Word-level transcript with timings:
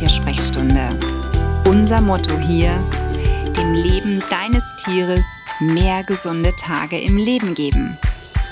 Tiersprechstunde. 0.00 0.88
Unser 1.66 2.00
Motto 2.00 2.38
hier, 2.38 2.72
dem 3.54 3.74
Leben 3.74 4.22
deines 4.30 4.64
Tieres 4.76 5.26
mehr 5.60 6.02
gesunde 6.04 6.56
Tage 6.58 6.98
im 6.98 7.18
Leben 7.18 7.54
geben. 7.54 7.98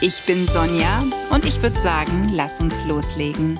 Ich 0.02 0.26
bin 0.26 0.46
Sonja 0.46 1.02
und 1.30 1.46
ich 1.46 1.62
würde 1.62 1.78
sagen, 1.78 2.28
lass 2.34 2.60
uns 2.60 2.84
loslegen. 2.84 3.58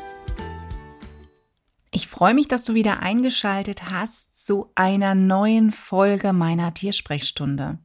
Ich 1.91 2.09
freue 2.09 2.35
mich, 2.35 2.47
dass 2.47 2.65
du 2.65 2.75
wieder 2.75 3.01
eingeschaltet 3.01 3.91
hast 3.91 4.37
zu 4.37 4.71
einer 4.75 5.15
neuen 5.15 5.71
Folge 5.71 6.35
meiner 6.35 6.75
Tiersprechstunde. 6.75 7.79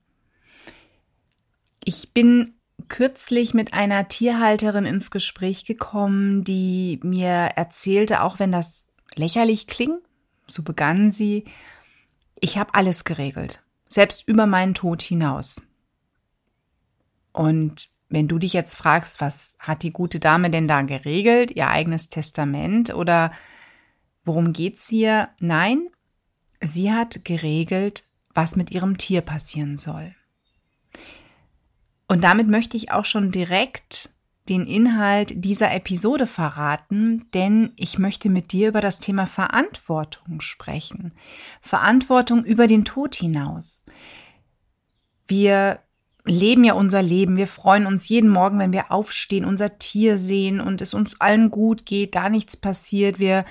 Ich 1.86 2.12
bin 2.14 2.56
kürzlich 2.90 3.54
mit 3.54 3.74
einer 3.74 4.10
Tierhalterin 4.10 4.84
ins 4.84 5.12
Gespräch 5.12 5.64
gekommen, 5.64 6.44
die 6.44 7.00
mir 7.04 7.52
erzählte, 7.56 8.22
auch 8.22 8.40
wenn 8.40 8.52
das 8.52 8.90
lächerlich 9.16 9.68
klingt, 9.68 10.02
so 10.48 10.64
begann 10.64 11.12
sie, 11.12 11.46
ich 12.40 12.58
habe 12.58 12.74
alles 12.74 13.04
geregelt, 13.04 13.64
selbst 13.88 14.28
über 14.28 14.46
meinen 14.48 14.74
Tod 14.74 15.02
hinaus. 15.02 15.62
Und 17.32 17.90
wenn 18.10 18.28
du 18.28 18.38
dich 18.38 18.54
jetzt 18.54 18.76
fragst, 18.76 19.22
was 19.22 19.56
hat 19.60 19.82
die 19.82 19.92
gute 19.92 20.20
Dame 20.20 20.50
denn 20.50 20.68
da 20.68 20.84
geregelt, 20.84 21.52
ihr 21.52 21.68
eigenes 21.68 22.10
Testament 22.10 22.94
oder 22.94 23.32
worum 24.24 24.54
geht's 24.54 24.88
hier? 24.88 25.30
Nein, 25.40 25.88
sie 26.62 26.94
hat 26.94 27.26
geregelt, 27.26 28.04
was 28.34 28.56
mit 28.56 28.72
ihrem 28.72 28.98
Tier 28.98 29.22
passieren 29.22 29.78
soll. 29.78 30.14
Und 32.08 32.24
damit 32.24 32.48
möchte 32.48 32.78
ich 32.78 32.92
auch 32.92 33.06
schon 33.06 33.32
direkt 33.32 34.10
den 34.50 34.66
Inhalt 34.68 35.32
dieser 35.36 35.74
Episode 35.74 36.28
verraten, 36.28 37.26
denn 37.34 37.72
ich 37.76 37.98
möchte 37.98 38.30
mit 38.30 38.52
dir 38.52 38.70
über 38.70 38.82
das 38.82 39.00
Thema 39.00 39.26
Verantwortung 39.26 40.42
sprechen. 40.42 41.14
Verantwortung 41.62 42.44
über 42.44 42.68
den 42.68 42.84
Tod 42.84 43.16
hinaus. 43.16 43.84
Wir 45.28 45.80
leben 46.26 46.64
ja 46.64 46.74
unser 46.74 47.02
Leben. 47.02 47.38
Wir 47.38 47.48
freuen 47.48 47.86
uns 47.86 48.10
jeden 48.10 48.30
Morgen, 48.30 48.60
wenn 48.60 48.74
wir 48.74 48.92
aufstehen, 48.92 49.46
unser 49.46 49.78
Tier 49.80 50.18
sehen 50.18 50.60
und 50.60 50.82
es 50.82 50.94
uns 50.94 51.20
allen 51.20 51.50
gut 51.50 51.86
geht, 51.86 52.16
da 52.16 52.30
nichts 52.30 52.58
passiert. 52.58 53.20
Wir 53.20 53.46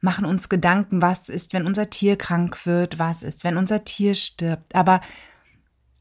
machen 0.00 0.24
uns 0.24 0.48
Gedanken, 0.48 1.02
was 1.02 1.28
ist, 1.28 1.52
wenn 1.52 1.66
unser 1.66 1.90
Tier 1.90 2.16
krank 2.16 2.66
wird, 2.66 2.98
was 2.98 3.22
ist, 3.22 3.44
wenn 3.44 3.56
unser 3.56 3.84
Tier 3.84 4.14
stirbt. 4.14 4.74
Aber 4.74 5.00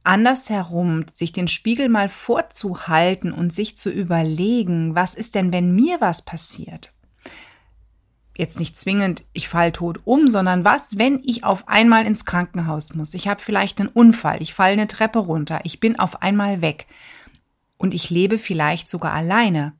andersherum, 0.05 1.05
sich 1.13 1.31
den 1.31 1.47
Spiegel 1.47 1.89
mal 1.89 2.09
vorzuhalten 2.09 3.31
und 3.31 3.51
sich 3.51 3.75
zu 3.75 3.89
überlegen, 3.89 4.95
was 4.95 5.15
ist 5.15 5.35
denn, 5.35 5.51
wenn 5.51 5.75
mir 5.75 6.01
was 6.01 6.23
passiert? 6.23 6.91
Jetzt 8.37 8.59
nicht 8.59 8.77
zwingend, 8.77 9.23
ich 9.31 9.47
fall 9.47 9.71
tot 9.71 10.01
um, 10.03 10.27
sondern 10.27 10.65
was, 10.65 10.97
wenn 10.97 11.21
ich 11.23 11.43
auf 11.43 11.67
einmal 11.69 12.05
ins 12.05 12.25
Krankenhaus 12.25 12.93
muss? 12.93 13.13
Ich 13.13 13.27
habe 13.27 13.41
vielleicht 13.41 13.79
einen 13.79 13.89
Unfall, 13.89 14.41
ich 14.41 14.53
falle 14.53 14.73
eine 14.73 14.87
Treppe 14.87 15.19
runter, 15.19 15.61
ich 15.63 15.79
bin 15.79 15.97
auf 15.97 16.21
einmal 16.21 16.61
weg 16.61 16.85
und 17.77 17.93
ich 17.93 18.09
lebe 18.09 18.37
vielleicht 18.37 18.89
sogar 18.89 19.13
alleine. 19.13 19.73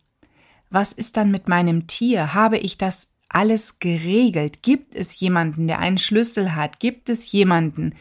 Was 0.69 0.93
ist 0.93 1.17
dann 1.17 1.31
mit 1.31 1.49
meinem 1.49 1.87
Tier? 1.87 2.33
Habe 2.33 2.57
ich 2.57 2.77
das 2.77 3.11
alles 3.27 3.79
geregelt? 3.79 4.63
Gibt 4.63 4.95
es 4.95 5.19
jemanden, 5.19 5.67
der 5.67 5.79
einen 5.79 5.97
Schlüssel 5.97 6.55
hat? 6.55 6.79
Gibt 6.79 7.09
es 7.09 7.31
jemanden, 7.31 7.95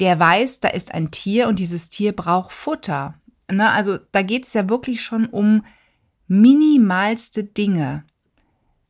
der 0.00 0.18
weiß, 0.18 0.60
da 0.60 0.68
ist 0.68 0.94
ein 0.94 1.10
Tier 1.10 1.48
und 1.48 1.58
dieses 1.58 1.90
Tier 1.90 2.12
braucht 2.12 2.52
Futter. 2.52 3.14
Ne? 3.50 3.70
Also 3.70 3.98
da 4.12 4.22
geht 4.22 4.46
es 4.46 4.54
ja 4.54 4.68
wirklich 4.68 5.02
schon 5.02 5.26
um 5.26 5.64
minimalste 6.26 7.44
Dinge. 7.44 8.04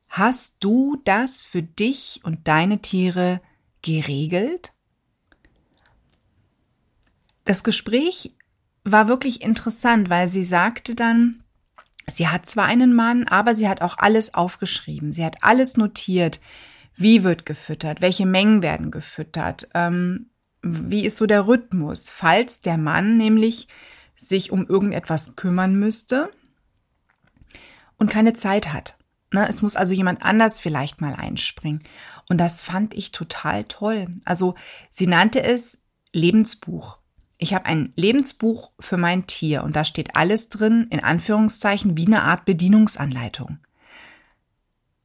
Hast 0.09 0.57
du 0.61 1.01
das 1.05 1.45
für 1.45 1.63
dich 1.63 2.21
und 2.25 2.49
deine 2.49 2.83
Tiere 2.83 3.41
geregelt? 3.83 4.73
Das 7.45 7.65
Gespräch 7.65 8.35
war 8.85 9.09
wirklich 9.09 9.43
interessant, 9.43 10.11
weil 10.11 10.29
sie 10.29 10.45
sagte 10.45 10.95
dann, 10.95 11.43
sie 12.07 12.29
hat 12.29 12.47
zwar 12.47 12.67
einen 12.67 12.95
Mann, 12.95 13.27
aber 13.27 13.55
sie 13.55 13.69
hat 13.69 13.83
auch 13.83 13.99
alles 13.99 14.35
aufgeschrieben. 14.35 15.13
Sie 15.13 15.25
hat 15.25 15.43
alles 15.43 15.77
notiert. 15.77 16.41
Wie 16.97 17.25
wird 17.25 17.47
gefüttert? 17.47 18.01
Welche 18.01 18.27
Mengen 18.27 18.63
werden 18.63 18.91
gefüttert? 18.91 19.69
Ähm, 19.75 20.30
wie 20.63 21.05
ist 21.05 21.17
so 21.17 21.27
der 21.27 21.47
Rhythmus, 21.47 22.11
falls 22.11 22.61
der 22.61 22.79
Mann 22.79 23.17
nämlich 23.17 23.69
sich 24.17 24.53
um 24.53 24.67
irgendetwas 24.67 25.37
kümmern 25.37 25.79
müsste 25.79 26.31
und 27.97 28.11
keine 28.11 28.35
Zeit 28.35 28.73
hat. 28.73 28.97
Ne, 29.33 29.49
es 29.49 29.63
muss 29.63 29.77
also 29.77 29.95
jemand 29.95 30.23
anders 30.23 30.59
vielleicht 30.59 31.01
mal 31.01 31.15
einspringen. 31.15 31.85
Und 32.29 32.39
das 32.39 32.63
fand 32.63 32.95
ich 32.95 33.13
total 33.13 33.65
toll. 33.65 34.09
Also 34.25 34.55
sie 34.91 35.07
nannte 35.07 35.43
es 35.43 35.79
Lebensbuch. 36.13 36.99
Ich 37.39 37.55
habe 37.55 37.67
ein 37.67 37.93
Lebensbuch 37.97 38.73
für 38.81 38.97
mein 38.97 39.27
Tier 39.27 39.63
und 39.63 39.77
da 39.77 39.85
steht 39.85 40.17
alles 40.17 40.49
drin, 40.49 40.89
in 40.91 41.03
Anführungszeichen, 41.03 41.97
wie 41.97 42.07
eine 42.07 42.23
Art 42.23 42.45
Bedienungsanleitung. 42.45 43.59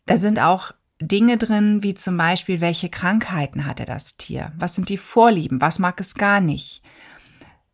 Da 0.05 0.17
sind 0.17 0.39
auch 0.39 0.73
Dinge 1.01 1.37
drin, 1.37 1.83
wie 1.83 1.93
zum 1.93 2.17
Beispiel, 2.17 2.61
welche 2.61 2.89
Krankheiten 2.89 3.65
hatte 3.65 3.85
das 3.85 4.17
Tier? 4.17 4.53
Was 4.57 4.75
sind 4.75 4.89
die 4.89 4.97
Vorlieben? 4.97 5.61
Was 5.61 5.79
mag 5.79 5.99
es 5.99 6.15
gar 6.15 6.39
nicht? 6.39 6.81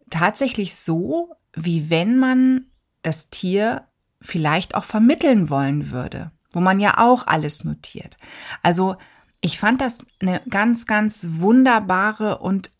Tatsächlich 0.09 0.75
so, 0.75 1.35
wie 1.53 1.89
wenn 1.89 2.17
man 2.17 2.65
das 3.03 3.29
Tier 3.29 3.87
vielleicht 4.21 4.75
auch 4.75 4.83
vermitteln 4.83 5.49
wollen 5.49 5.91
würde, 5.91 6.31
wo 6.53 6.59
man 6.59 6.79
ja 6.79 6.97
auch 6.97 7.27
alles 7.27 7.63
notiert. 7.63 8.17
Also 8.61 8.97
ich 9.41 9.59
fand 9.59 9.81
das 9.81 10.05
eine 10.21 10.41
ganz, 10.49 10.85
ganz 10.85 11.27
wunderbare 11.31 12.39
und 12.39 12.71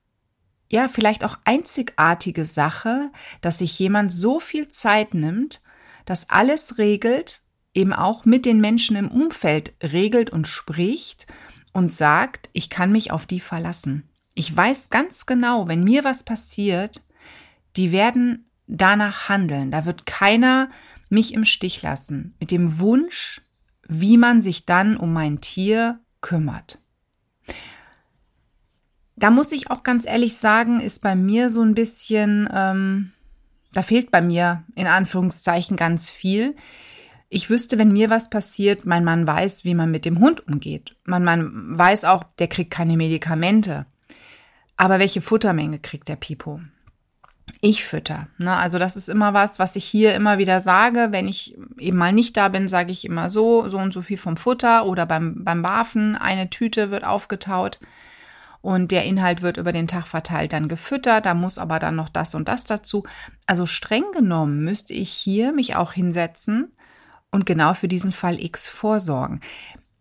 ja, 0.69 0.87
vielleicht 0.87 1.25
auch 1.25 1.37
einzigartige 1.43 2.45
Sache, 2.45 3.11
dass 3.41 3.59
sich 3.59 3.77
jemand 3.77 4.11
so 4.11 4.39
viel 4.39 4.69
Zeit 4.69 5.13
nimmt, 5.13 5.61
das 6.05 6.29
alles 6.29 6.77
regelt 6.77 7.40
eben 7.73 7.93
auch 7.93 8.25
mit 8.25 8.45
den 8.45 8.59
Menschen 8.59 8.95
im 8.95 9.09
Umfeld 9.09 9.73
regelt 9.81 10.29
und 10.29 10.47
spricht 10.47 11.27
und 11.73 11.91
sagt, 11.91 12.49
ich 12.53 12.69
kann 12.69 12.91
mich 12.91 13.11
auf 13.11 13.25
die 13.25 13.39
verlassen. 13.39 14.03
Ich 14.33 14.55
weiß 14.55 14.89
ganz 14.89 15.25
genau, 15.25 15.67
wenn 15.67 15.83
mir 15.83 16.03
was 16.03 16.23
passiert, 16.23 17.01
die 17.75 17.91
werden 17.91 18.45
danach 18.67 19.29
handeln. 19.29 19.71
Da 19.71 19.85
wird 19.85 20.05
keiner 20.05 20.69
mich 21.09 21.33
im 21.33 21.45
Stich 21.45 21.81
lassen 21.81 22.35
mit 22.39 22.51
dem 22.51 22.79
Wunsch, 22.79 23.41
wie 23.87 24.17
man 24.17 24.41
sich 24.41 24.65
dann 24.65 24.95
um 24.95 25.11
mein 25.13 25.41
Tier 25.41 25.99
kümmert. 26.21 26.79
Da 29.15 29.29
muss 29.29 29.51
ich 29.51 29.69
auch 29.69 29.83
ganz 29.83 30.07
ehrlich 30.07 30.37
sagen, 30.37 30.79
ist 30.79 31.01
bei 31.01 31.15
mir 31.15 31.49
so 31.49 31.61
ein 31.61 31.75
bisschen, 31.75 32.49
ähm, 32.53 33.11
da 33.73 33.83
fehlt 33.83 34.09
bei 34.09 34.21
mir 34.21 34.63
in 34.75 34.87
Anführungszeichen 34.87 35.77
ganz 35.77 36.09
viel. 36.09 36.55
Ich 37.33 37.49
wüsste, 37.49 37.79
wenn 37.79 37.93
mir 37.93 38.09
was 38.09 38.29
passiert, 38.29 38.85
mein 38.85 39.05
Mann 39.05 39.25
weiß, 39.25 39.63
wie 39.63 39.73
man 39.73 39.89
mit 39.89 40.03
dem 40.03 40.19
Hund 40.19 40.45
umgeht. 40.49 40.97
Mein 41.05 41.23
Mann 41.23 41.49
weiß 41.77 42.03
auch, 42.03 42.25
der 42.39 42.49
kriegt 42.49 42.71
keine 42.71 42.97
Medikamente. 42.97 43.85
Aber 44.75 44.99
welche 44.99 45.21
Futtermenge 45.21 45.79
kriegt 45.79 46.09
der 46.09 46.17
Pipo? 46.17 46.59
Ich 47.61 47.85
fütter. 47.85 48.27
Ne? 48.37 48.53
Also 48.53 48.79
das 48.79 48.97
ist 48.97 49.07
immer 49.07 49.33
was, 49.33 49.59
was 49.59 49.77
ich 49.77 49.85
hier 49.85 50.13
immer 50.13 50.39
wieder 50.39 50.59
sage. 50.59 51.07
Wenn 51.11 51.25
ich 51.25 51.57
eben 51.79 51.97
mal 51.97 52.11
nicht 52.11 52.35
da 52.35 52.49
bin, 52.49 52.67
sage 52.67 52.91
ich 52.91 53.05
immer 53.05 53.29
so, 53.29 53.69
so 53.69 53.77
und 53.77 53.93
so 53.93 54.01
viel 54.01 54.17
vom 54.17 54.35
Futter 54.35 54.85
oder 54.85 55.05
beim, 55.05 55.41
beim 55.45 55.61
Barfen, 55.61 56.17
eine 56.17 56.49
Tüte 56.49 56.91
wird 56.91 57.05
aufgetaut 57.05 57.79
und 58.59 58.91
der 58.91 59.05
Inhalt 59.05 59.41
wird 59.41 59.55
über 59.55 59.71
den 59.71 59.87
Tag 59.87 60.05
verteilt 60.05 60.51
dann 60.51 60.67
gefüttert, 60.67 61.25
da 61.25 61.33
muss 61.33 61.57
aber 61.57 61.79
dann 61.79 61.95
noch 61.95 62.09
das 62.09 62.35
und 62.35 62.49
das 62.49 62.65
dazu. 62.65 63.05
Also 63.47 63.65
streng 63.65 64.03
genommen 64.11 64.65
müsste 64.65 64.91
ich 64.91 65.11
hier 65.13 65.53
mich 65.53 65.77
auch 65.77 65.93
hinsetzen 65.93 66.73
und 67.31 67.45
genau 67.45 67.73
für 67.73 67.87
diesen 67.87 68.11
Fall 68.11 68.39
X 68.39 68.69
vorsorgen. 68.69 69.41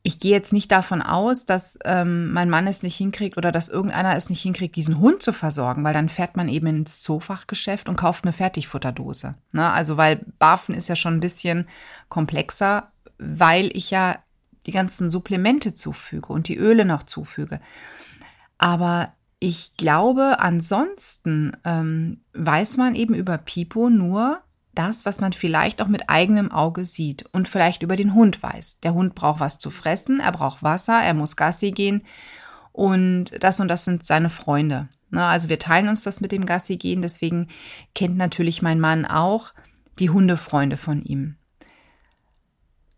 Ich 0.02 0.18
gehe 0.18 0.32
jetzt 0.32 0.52
nicht 0.52 0.72
davon 0.72 1.02
aus, 1.02 1.44
dass 1.44 1.78
ähm, 1.84 2.32
mein 2.32 2.48
Mann 2.48 2.66
es 2.66 2.82
nicht 2.82 2.96
hinkriegt 2.96 3.36
oder 3.36 3.52
dass 3.52 3.68
irgendeiner 3.68 4.16
es 4.16 4.30
nicht 4.30 4.40
hinkriegt, 4.40 4.74
diesen 4.74 4.98
Hund 4.98 5.22
zu 5.22 5.32
versorgen, 5.32 5.84
weil 5.84 5.92
dann 5.92 6.08
fährt 6.08 6.36
man 6.36 6.48
eben 6.48 6.66
ins 6.68 7.02
Zoofachgeschäft 7.02 7.88
und 7.88 7.96
kauft 7.96 8.24
eine 8.24 8.32
Fertigfutterdose. 8.32 9.34
Ne? 9.52 9.70
Also 9.70 9.98
weil 9.98 10.24
Barfen 10.38 10.74
ist 10.74 10.88
ja 10.88 10.96
schon 10.96 11.14
ein 11.14 11.20
bisschen 11.20 11.68
komplexer, 12.08 12.90
weil 13.18 13.70
ich 13.76 13.90
ja 13.90 14.16
die 14.66 14.72
ganzen 14.72 15.10
Supplemente 15.10 15.74
zufüge 15.74 16.32
und 16.32 16.48
die 16.48 16.56
Öle 16.56 16.86
noch 16.86 17.02
zufüge. 17.02 17.60
Aber 18.56 19.12
ich 19.38 19.76
glaube, 19.76 20.38
ansonsten 20.38 21.56
ähm, 21.64 22.20
weiß 22.32 22.78
man 22.78 22.94
eben 22.94 23.14
über 23.14 23.38
Pipo 23.38 23.90
nur, 23.90 24.42
das, 24.74 25.04
was 25.04 25.20
man 25.20 25.32
vielleicht 25.32 25.82
auch 25.82 25.88
mit 25.88 26.08
eigenem 26.08 26.52
Auge 26.52 26.84
sieht 26.84 27.24
und 27.32 27.48
vielleicht 27.48 27.82
über 27.82 27.96
den 27.96 28.14
Hund 28.14 28.42
weiß. 28.42 28.80
Der 28.80 28.94
Hund 28.94 29.14
braucht 29.14 29.40
was 29.40 29.58
zu 29.58 29.70
fressen, 29.70 30.20
er 30.20 30.32
braucht 30.32 30.62
Wasser, 30.62 31.02
er 31.02 31.14
muss 31.14 31.36
Gassi 31.36 31.72
gehen 31.72 32.02
und 32.72 33.32
das 33.42 33.60
und 33.60 33.68
das 33.68 33.84
sind 33.84 34.06
seine 34.06 34.30
Freunde. 34.30 34.88
Ne, 35.10 35.24
also 35.24 35.48
wir 35.48 35.58
teilen 35.58 35.88
uns 35.88 36.04
das 36.04 36.20
mit 36.20 36.30
dem 36.30 36.46
Gassi 36.46 36.76
gehen, 36.76 37.02
deswegen 37.02 37.48
kennt 37.94 38.16
natürlich 38.16 38.62
mein 38.62 38.78
Mann 38.78 39.04
auch 39.04 39.52
die 39.98 40.10
Hundefreunde 40.10 40.76
von 40.76 41.02
ihm. 41.02 41.36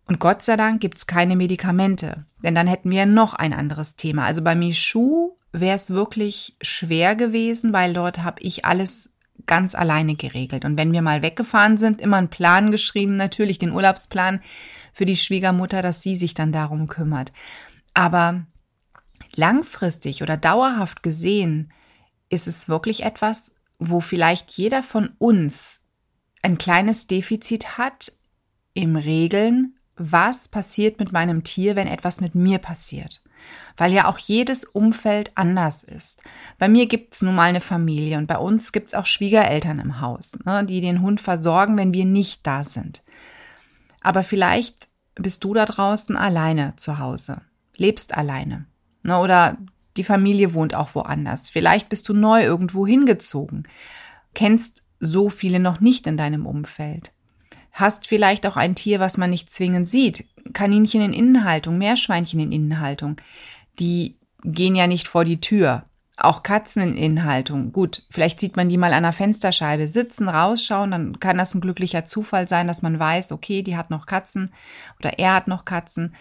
Und 0.06 0.18
Gott 0.18 0.42
sei 0.42 0.56
Dank 0.56 0.80
gibt's 0.80 1.06
keine 1.06 1.36
Medikamente, 1.36 2.26
denn 2.44 2.54
dann 2.54 2.66
hätten 2.66 2.90
wir 2.90 3.06
noch 3.06 3.32
ein 3.32 3.54
anderes 3.54 3.96
Thema. 3.96 4.26
Also 4.26 4.42
bei 4.42 4.54
Michu 4.54 5.30
wäre 5.52 5.76
es 5.76 5.90
wirklich 5.90 6.56
schwer 6.60 7.16
gewesen, 7.16 7.72
weil 7.72 7.94
dort 7.94 8.22
habe 8.22 8.40
ich 8.42 8.64
alles 8.64 9.11
ganz 9.46 9.74
alleine 9.74 10.14
geregelt. 10.14 10.64
Und 10.64 10.76
wenn 10.76 10.92
wir 10.92 11.02
mal 11.02 11.22
weggefahren 11.22 11.78
sind, 11.78 12.00
immer 12.00 12.16
einen 12.16 12.28
Plan 12.28 12.70
geschrieben, 12.70 13.16
natürlich 13.16 13.58
den 13.58 13.72
Urlaubsplan 13.72 14.40
für 14.92 15.06
die 15.06 15.16
Schwiegermutter, 15.16 15.82
dass 15.82 16.02
sie 16.02 16.14
sich 16.14 16.34
dann 16.34 16.52
darum 16.52 16.86
kümmert. 16.86 17.32
Aber 17.94 18.46
langfristig 19.34 20.22
oder 20.22 20.36
dauerhaft 20.36 21.02
gesehen 21.02 21.72
ist 22.28 22.48
es 22.48 22.68
wirklich 22.68 23.02
etwas, 23.02 23.54
wo 23.78 24.00
vielleicht 24.00 24.50
jeder 24.52 24.82
von 24.82 25.10
uns 25.18 25.80
ein 26.42 26.58
kleines 26.58 27.06
Defizit 27.06 27.78
hat 27.78 28.12
im 28.74 28.96
Regeln, 28.96 29.76
was 29.96 30.48
passiert 30.48 30.98
mit 30.98 31.12
meinem 31.12 31.44
Tier, 31.44 31.76
wenn 31.76 31.86
etwas 31.86 32.20
mit 32.20 32.34
mir 32.34 32.58
passiert. 32.58 33.22
Weil 33.76 33.92
ja 33.92 34.08
auch 34.08 34.18
jedes 34.18 34.64
Umfeld 34.64 35.32
anders 35.34 35.82
ist. 35.82 36.22
Bei 36.58 36.68
mir 36.68 36.86
gibt's 36.86 37.22
nun 37.22 37.34
mal 37.34 37.44
eine 37.44 37.60
Familie 37.60 38.18
und 38.18 38.26
bei 38.26 38.36
uns 38.36 38.72
gibt's 38.72 38.94
auch 38.94 39.06
Schwiegereltern 39.06 39.78
im 39.78 40.00
Haus, 40.00 40.38
ne, 40.44 40.64
die 40.64 40.80
den 40.80 41.00
Hund 41.00 41.20
versorgen, 41.20 41.78
wenn 41.78 41.94
wir 41.94 42.04
nicht 42.04 42.46
da 42.46 42.64
sind. 42.64 43.02
Aber 44.00 44.22
vielleicht 44.22 44.88
bist 45.14 45.44
du 45.44 45.54
da 45.54 45.64
draußen 45.64 46.16
alleine 46.16 46.74
zu 46.76 46.98
Hause, 46.98 47.42
lebst 47.76 48.14
alleine. 48.14 48.66
Ne, 49.02 49.18
oder 49.18 49.56
die 49.96 50.04
Familie 50.04 50.54
wohnt 50.54 50.74
auch 50.74 50.94
woanders. 50.94 51.48
Vielleicht 51.48 51.88
bist 51.88 52.08
du 52.08 52.14
neu 52.14 52.42
irgendwo 52.42 52.86
hingezogen, 52.86 53.64
kennst 54.34 54.82
so 55.00 55.28
viele 55.28 55.60
noch 55.60 55.80
nicht 55.80 56.06
in 56.06 56.16
deinem 56.16 56.46
Umfeld. 56.46 57.12
Hast 57.72 58.06
vielleicht 58.06 58.46
auch 58.46 58.56
ein 58.56 58.74
Tier, 58.74 59.00
was 59.00 59.16
man 59.16 59.30
nicht 59.30 59.50
zwingend 59.50 59.88
sieht. 59.88 60.26
Kaninchen 60.52 61.00
in 61.00 61.12
Innenhaltung, 61.12 61.78
Meerschweinchen 61.78 62.38
in 62.38 62.52
Innenhaltung. 62.52 63.16
Die 63.78 64.18
gehen 64.44 64.76
ja 64.76 64.86
nicht 64.86 65.08
vor 65.08 65.24
die 65.24 65.40
Tür. 65.40 65.84
Auch 66.18 66.42
Katzen 66.42 66.82
in 66.82 66.96
Innenhaltung. 66.96 67.72
Gut, 67.72 68.02
vielleicht 68.10 68.38
sieht 68.38 68.56
man 68.56 68.68
die 68.68 68.76
mal 68.76 68.92
an 68.92 69.02
der 69.04 69.14
Fensterscheibe 69.14 69.88
sitzen, 69.88 70.28
rausschauen, 70.28 70.90
dann 70.90 71.20
kann 71.20 71.38
das 71.38 71.54
ein 71.54 71.62
glücklicher 71.62 72.04
Zufall 72.04 72.46
sein, 72.46 72.66
dass 72.66 72.82
man 72.82 72.98
weiß, 72.98 73.32
okay, 73.32 73.62
die 73.62 73.76
hat 73.76 73.90
noch 73.90 74.04
Katzen 74.04 74.52
oder 74.98 75.18
er 75.18 75.34
hat 75.34 75.48
noch 75.48 75.64
Katzen. 75.64 76.14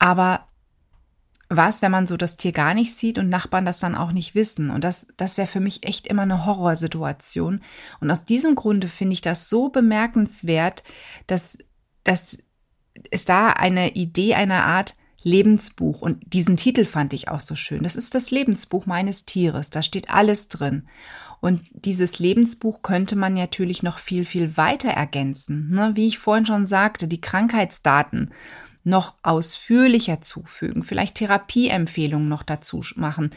Aber 0.00 0.48
was, 1.56 1.82
wenn 1.82 1.90
man 1.92 2.06
so 2.06 2.16
das 2.16 2.36
Tier 2.36 2.52
gar 2.52 2.74
nicht 2.74 2.96
sieht 2.96 3.18
und 3.18 3.28
Nachbarn 3.28 3.64
das 3.64 3.80
dann 3.80 3.94
auch 3.94 4.12
nicht 4.12 4.34
wissen? 4.34 4.70
Und 4.70 4.84
das, 4.84 5.06
das 5.16 5.36
wäre 5.36 5.48
für 5.48 5.60
mich 5.60 5.86
echt 5.86 6.06
immer 6.06 6.22
eine 6.22 6.46
Horrorsituation. 6.46 7.60
Und 8.00 8.10
aus 8.10 8.24
diesem 8.24 8.54
Grunde 8.54 8.88
finde 8.88 9.14
ich 9.14 9.20
das 9.20 9.48
so 9.48 9.68
bemerkenswert, 9.68 10.82
dass, 11.26 11.58
dass 12.04 12.38
es 13.10 13.24
da 13.24 13.50
eine 13.50 13.94
Idee 13.94 14.34
einer 14.34 14.64
Art 14.64 14.94
Lebensbuch 15.24 16.02
und 16.02 16.32
diesen 16.32 16.56
Titel 16.56 16.84
fand 16.84 17.12
ich 17.12 17.28
auch 17.28 17.40
so 17.40 17.54
schön. 17.54 17.84
Das 17.84 17.96
ist 17.96 18.14
das 18.14 18.30
Lebensbuch 18.30 18.86
meines 18.86 19.24
Tieres. 19.24 19.70
Da 19.70 19.82
steht 19.82 20.10
alles 20.10 20.48
drin. 20.48 20.88
Und 21.40 21.62
dieses 21.72 22.18
Lebensbuch 22.18 22.82
könnte 22.82 23.16
man 23.16 23.34
natürlich 23.34 23.82
noch 23.82 23.98
viel, 23.98 24.24
viel 24.24 24.56
weiter 24.56 24.90
ergänzen. 24.90 25.70
Ne? 25.70 25.92
Wie 25.94 26.06
ich 26.06 26.18
vorhin 26.18 26.46
schon 26.46 26.66
sagte, 26.66 27.08
die 27.08 27.20
Krankheitsdaten 27.20 28.30
noch 28.84 29.14
ausführlicher 29.22 30.20
zufügen, 30.20 30.82
vielleicht 30.82 31.16
Therapieempfehlungen 31.16 32.28
noch 32.28 32.42
dazu 32.42 32.82
machen. 32.96 33.30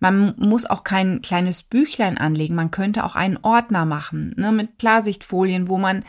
Man 0.00 0.34
muss 0.38 0.66
auch 0.66 0.84
kein 0.84 1.22
kleines 1.22 1.62
Büchlein 1.62 2.18
anlegen, 2.18 2.54
man 2.54 2.70
könnte 2.70 3.04
auch 3.04 3.16
einen 3.16 3.38
Ordner 3.42 3.86
machen, 3.86 4.34
ne, 4.36 4.52
mit 4.52 4.78
Klarsichtfolien, 4.78 5.68
wo 5.68 5.78
man 5.78 6.04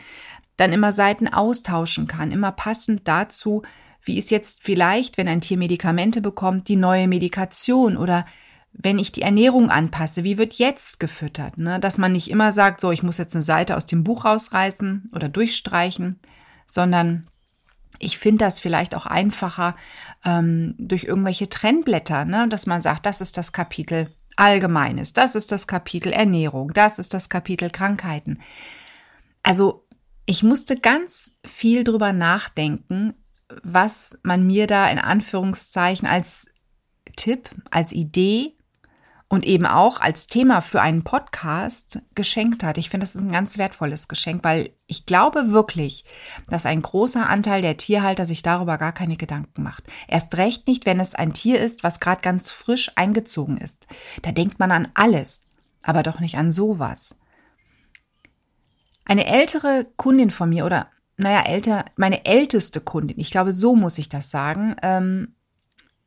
dann 0.56 0.72
immer 0.72 0.92
Seiten 0.92 1.28
austauschen 1.28 2.06
kann, 2.06 2.32
immer 2.32 2.52
passend 2.52 3.08
dazu, 3.08 3.62
wie 4.02 4.18
ist 4.18 4.30
jetzt 4.30 4.62
vielleicht, 4.62 5.18
wenn 5.18 5.28
ein 5.28 5.40
Tier 5.40 5.58
Medikamente 5.58 6.20
bekommt, 6.20 6.68
die 6.68 6.76
neue 6.76 7.08
Medikation 7.08 7.96
oder 7.96 8.24
wenn 8.72 8.98
ich 8.98 9.10
die 9.10 9.22
Ernährung 9.22 9.70
anpasse, 9.70 10.22
wie 10.22 10.38
wird 10.38 10.54
jetzt 10.54 11.00
gefüttert? 11.00 11.58
Ne? 11.58 11.80
Dass 11.80 11.98
man 11.98 12.12
nicht 12.12 12.30
immer 12.30 12.52
sagt, 12.52 12.80
so, 12.80 12.92
ich 12.92 13.02
muss 13.02 13.18
jetzt 13.18 13.34
eine 13.34 13.42
Seite 13.42 13.76
aus 13.76 13.86
dem 13.86 14.04
Buch 14.04 14.24
rausreißen 14.24 15.10
oder 15.12 15.28
durchstreichen, 15.28 16.20
sondern 16.66 17.26
ich 17.98 18.18
finde 18.18 18.44
das 18.44 18.60
vielleicht 18.60 18.94
auch 18.94 19.06
einfacher 19.06 19.76
ähm, 20.24 20.74
durch 20.78 21.04
irgendwelche 21.04 21.48
Trennblätter, 21.48 22.24
ne? 22.24 22.48
dass 22.48 22.66
man 22.66 22.82
sagt, 22.82 23.06
das 23.06 23.20
ist 23.20 23.36
das 23.36 23.52
Kapitel 23.52 24.08
Allgemeines, 24.38 25.14
das 25.14 25.34
ist 25.34 25.50
das 25.50 25.66
Kapitel 25.66 26.12
Ernährung, 26.12 26.74
das 26.74 26.98
ist 26.98 27.14
das 27.14 27.30
Kapitel 27.30 27.70
Krankheiten. 27.70 28.40
Also 29.42 29.86
ich 30.26 30.42
musste 30.42 30.76
ganz 30.76 31.30
viel 31.46 31.84
drüber 31.84 32.12
nachdenken, 32.12 33.14
was 33.62 34.10
man 34.22 34.46
mir 34.46 34.66
da 34.66 34.90
in 34.90 34.98
Anführungszeichen 34.98 36.06
als 36.06 36.46
Tipp, 37.16 37.48
als 37.70 37.92
Idee 37.92 38.55
und 39.28 39.44
eben 39.44 39.66
auch 39.66 40.00
als 40.00 40.28
Thema 40.28 40.60
für 40.60 40.80
einen 40.80 41.02
Podcast 41.02 42.00
geschenkt 42.14 42.62
hat. 42.62 42.78
Ich 42.78 42.90
finde, 42.90 43.04
das 43.04 43.16
ist 43.16 43.22
ein 43.22 43.32
ganz 43.32 43.58
wertvolles 43.58 44.06
Geschenk, 44.06 44.44
weil 44.44 44.70
ich 44.86 45.04
glaube 45.04 45.50
wirklich, 45.50 46.04
dass 46.48 46.64
ein 46.64 46.80
großer 46.80 47.28
Anteil 47.28 47.60
der 47.60 47.76
Tierhalter 47.76 48.24
sich 48.24 48.42
darüber 48.42 48.78
gar 48.78 48.92
keine 48.92 49.16
Gedanken 49.16 49.64
macht. 49.64 49.84
Erst 50.06 50.36
recht 50.36 50.68
nicht, 50.68 50.86
wenn 50.86 51.00
es 51.00 51.16
ein 51.16 51.32
Tier 51.32 51.60
ist, 51.60 51.82
was 51.82 51.98
gerade 51.98 52.20
ganz 52.20 52.52
frisch 52.52 52.92
eingezogen 52.94 53.56
ist. 53.56 53.88
Da 54.22 54.30
denkt 54.30 54.60
man 54.60 54.70
an 54.70 54.88
alles, 54.94 55.40
aber 55.82 56.04
doch 56.04 56.20
nicht 56.20 56.36
an 56.36 56.52
sowas. 56.52 57.16
Eine 59.04 59.26
ältere 59.26 59.86
Kundin 59.96 60.30
von 60.30 60.50
mir 60.50 60.66
oder 60.66 60.88
naja, 61.16 61.42
älter, 61.46 61.86
meine 61.96 62.26
älteste 62.26 62.80
Kundin, 62.80 63.18
ich 63.18 63.30
glaube, 63.30 63.52
so 63.52 63.74
muss 63.74 63.98
ich 63.98 64.08
das 64.08 64.30
sagen, 64.30 64.76
ähm, 64.82 65.34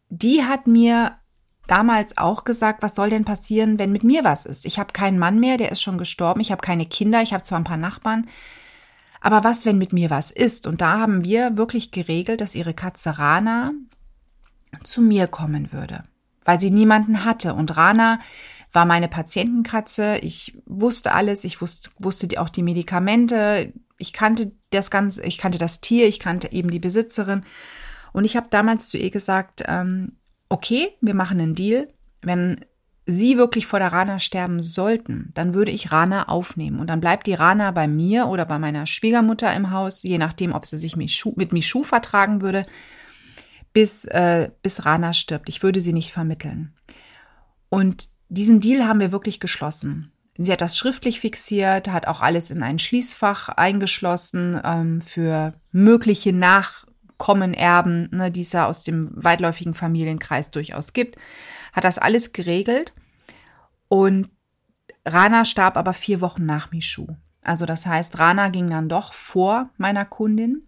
die 0.09 0.43
hat 0.43 0.67
mir 0.67 1.18
damals 1.69 2.17
auch 2.17 2.43
gesagt, 2.43 2.81
was 2.81 2.95
soll 2.95 3.09
denn 3.09 3.25
passieren, 3.25 3.79
wenn 3.79 3.91
mit 3.91 4.03
mir 4.03 4.23
was 4.23 4.45
ist? 4.45 4.65
Ich 4.65 4.79
habe 4.79 4.93
keinen 4.93 5.19
Mann 5.19 5.39
mehr, 5.39 5.57
der 5.57 5.71
ist 5.71 5.81
schon 5.81 5.97
gestorben, 5.97 6.41
ich 6.41 6.51
habe 6.51 6.61
keine 6.61 6.85
Kinder, 6.85 7.21
ich 7.21 7.33
habe 7.33 7.43
zwar 7.43 7.59
ein 7.59 7.65
paar 7.65 7.77
Nachbarn, 7.77 8.27
aber 9.21 9.43
was, 9.43 9.65
wenn 9.65 9.77
mit 9.77 9.93
mir 9.93 10.09
was 10.09 10.31
ist? 10.31 10.67
Und 10.67 10.81
da 10.81 10.99
haben 10.99 11.23
wir 11.23 11.57
wirklich 11.57 11.91
geregelt, 11.91 12.41
dass 12.41 12.55
ihre 12.55 12.73
Katze 12.73 13.19
Rana 13.19 13.71
zu 14.83 15.01
mir 15.01 15.27
kommen 15.27 15.71
würde, 15.71 16.03
weil 16.45 16.59
sie 16.59 16.71
niemanden 16.71 17.25
hatte. 17.25 17.53
Und 17.53 17.75
Rana 17.75 18.19
war 18.71 18.85
meine 18.85 19.07
Patientenkatze. 19.09 20.17
Ich 20.19 20.57
wusste 20.65 21.13
alles. 21.13 21.43
Ich 21.43 21.61
wusste, 21.61 21.89
wusste 21.99 22.39
auch 22.39 22.49
die 22.49 22.63
Medikamente. 22.63 23.73
Ich 23.97 24.13
kannte 24.13 24.53
das 24.69 24.89
Ganze, 24.89 25.23
ich 25.23 25.37
kannte 25.37 25.57
das 25.57 25.81
Tier, 25.81 26.07
ich 26.07 26.19
kannte 26.19 26.51
eben 26.51 26.71
die 26.71 26.79
Besitzerin. 26.79 27.43
Und 28.13 28.25
ich 28.25 28.37
habe 28.37 28.47
damals 28.49 28.89
zu 28.89 28.97
ihr 28.97 29.11
gesagt, 29.11 29.63
ähm, 29.67 30.13
okay, 30.49 30.89
wir 31.01 31.13
machen 31.13 31.39
einen 31.39 31.55
Deal. 31.55 31.87
Wenn 32.21 32.59
Sie 33.05 33.37
wirklich 33.37 33.65
vor 33.65 33.79
der 33.79 33.91
Rana 33.91 34.19
sterben 34.19 34.61
sollten, 34.61 35.31
dann 35.33 35.55
würde 35.55 35.71
ich 35.71 35.91
Rana 35.91 36.27
aufnehmen. 36.27 36.79
Und 36.79 36.87
dann 36.87 37.01
bleibt 37.01 37.25
die 37.25 37.33
Rana 37.33 37.71
bei 37.71 37.87
mir 37.87 38.27
oder 38.27 38.45
bei 38.45 38.59
meiner 38.59 38.85
Schwiegermutter 38.85 39.53
im 39.55 39.71
Haus, 39.71 40.03
je 40.03 40.17
nachdem, 40.17 40.53
ob 40.53 40.65
sie 40.65 40.77
sich 40.77 40.95
mit 40.95 41.53
Michu 41.53 41.83
vertragen 41.83 42.41
würde, 42.41 42.65
bis, 43.73 44.05
äh, 44.05 44.51
bis 44.61 44.85
Rana 44.85 45.13
stirbt. 45.13 45.49
Ich 45.49 45.63
würde 45.63 45.81
sie 45.81 45.93
nicht 45.93 46.11
vermitteln. 46.11 46.73
Und 47.69 48.09
diesen 48.29 48.59
Deal 48.59 48.87
haben 48.87 48.99
wir 48.99 49.11
wirklich 49.11 49.39
geschlossen. 49.39 50.11
Sie 50.37 50.51
hat 50.51 50.61
das 50.61 50.77
schriftlich 50.77 51.19
fixiert, 51.19 51.89
hat 51.89 52.07
auch 52.07 52.21
alles 52.21 52.51
in 52.51 52.63
ein 52.63 52.79
Schließfach 52.79 53.49
eingeschlossen 53.49 54.59
ähm, 54.63 55.01
für 55.01 55.53
mögliche 55.71 56.31
Nach 56.31 56.85
Kommen, 57.19 57.53
Erben, 57.53 58.09
ne, 58.11 58.31
die 58.31 58.41
es 58.41 58.53
ja 58.53 58.65
aus 58.65 58.83
dem 58.83 59.07
weitläufigen 59.11 59.75
Familienkreis 59.75 60.49
durchaus 60.49 60.93
gibt, 60.93 61.17
hat 61.73 61.83
das 61.83 61.99
alles 61.99 62.33
geregelt. 62.33 62.95
Und 63.87 64.29
Rana 65.05 65.45
starb 65.45 65.77
aber 65.77 65.93
vier 65.93 66.21
Wochen 66.21 66.47
nach 66.47 66.71
Michu. 66.71 67.05
Also 67.43 67.67
das 67.67 67.85
heißt, 67.85 68.17
Rana 68.17 68.49
ging 68.49 68.69
dann 68.71 68.89
doch 68.89 69.13
vor 69.13 69.69
meiner 69.77 70.05
Kundin. 70.05 70.65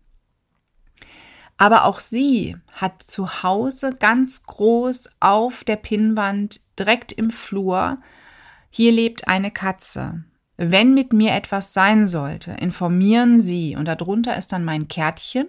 Aber 1.57 1.85
auch 1.85 1.99
sie 1.99 2.57
hat 2.71 3.01
zu 3.01 3.43
Hause 3.43 3.95
ganz 3.97 4.43
groß 4.43 5.09
auf 5.19 5.63
der 5.63 5.77
Pinnwand 5.77 6.61
direkt 6.77 7.11
im 7.11 7.31
Flur, 7.31 7.97
hier 8.69 8.91
lebt 8.91 9.27
eine 9.27 9.51
Katze. 9.51 10.23
Wenn 10.57 10.93
mit 10.93 11.11
mir 11.11 11.33
etwas 11.33 11.73
sein 11.73 12.07
sollte, 12.07 12.51
informieren 12.51 13.39
Sie. 13.39 13.75
Und 13.75 13.85
darunter 13.85 14.37
ist 14.37 14.53
dann 14.53 14.63
mein 14.63 14.87
Kärtchen 14.87 15.47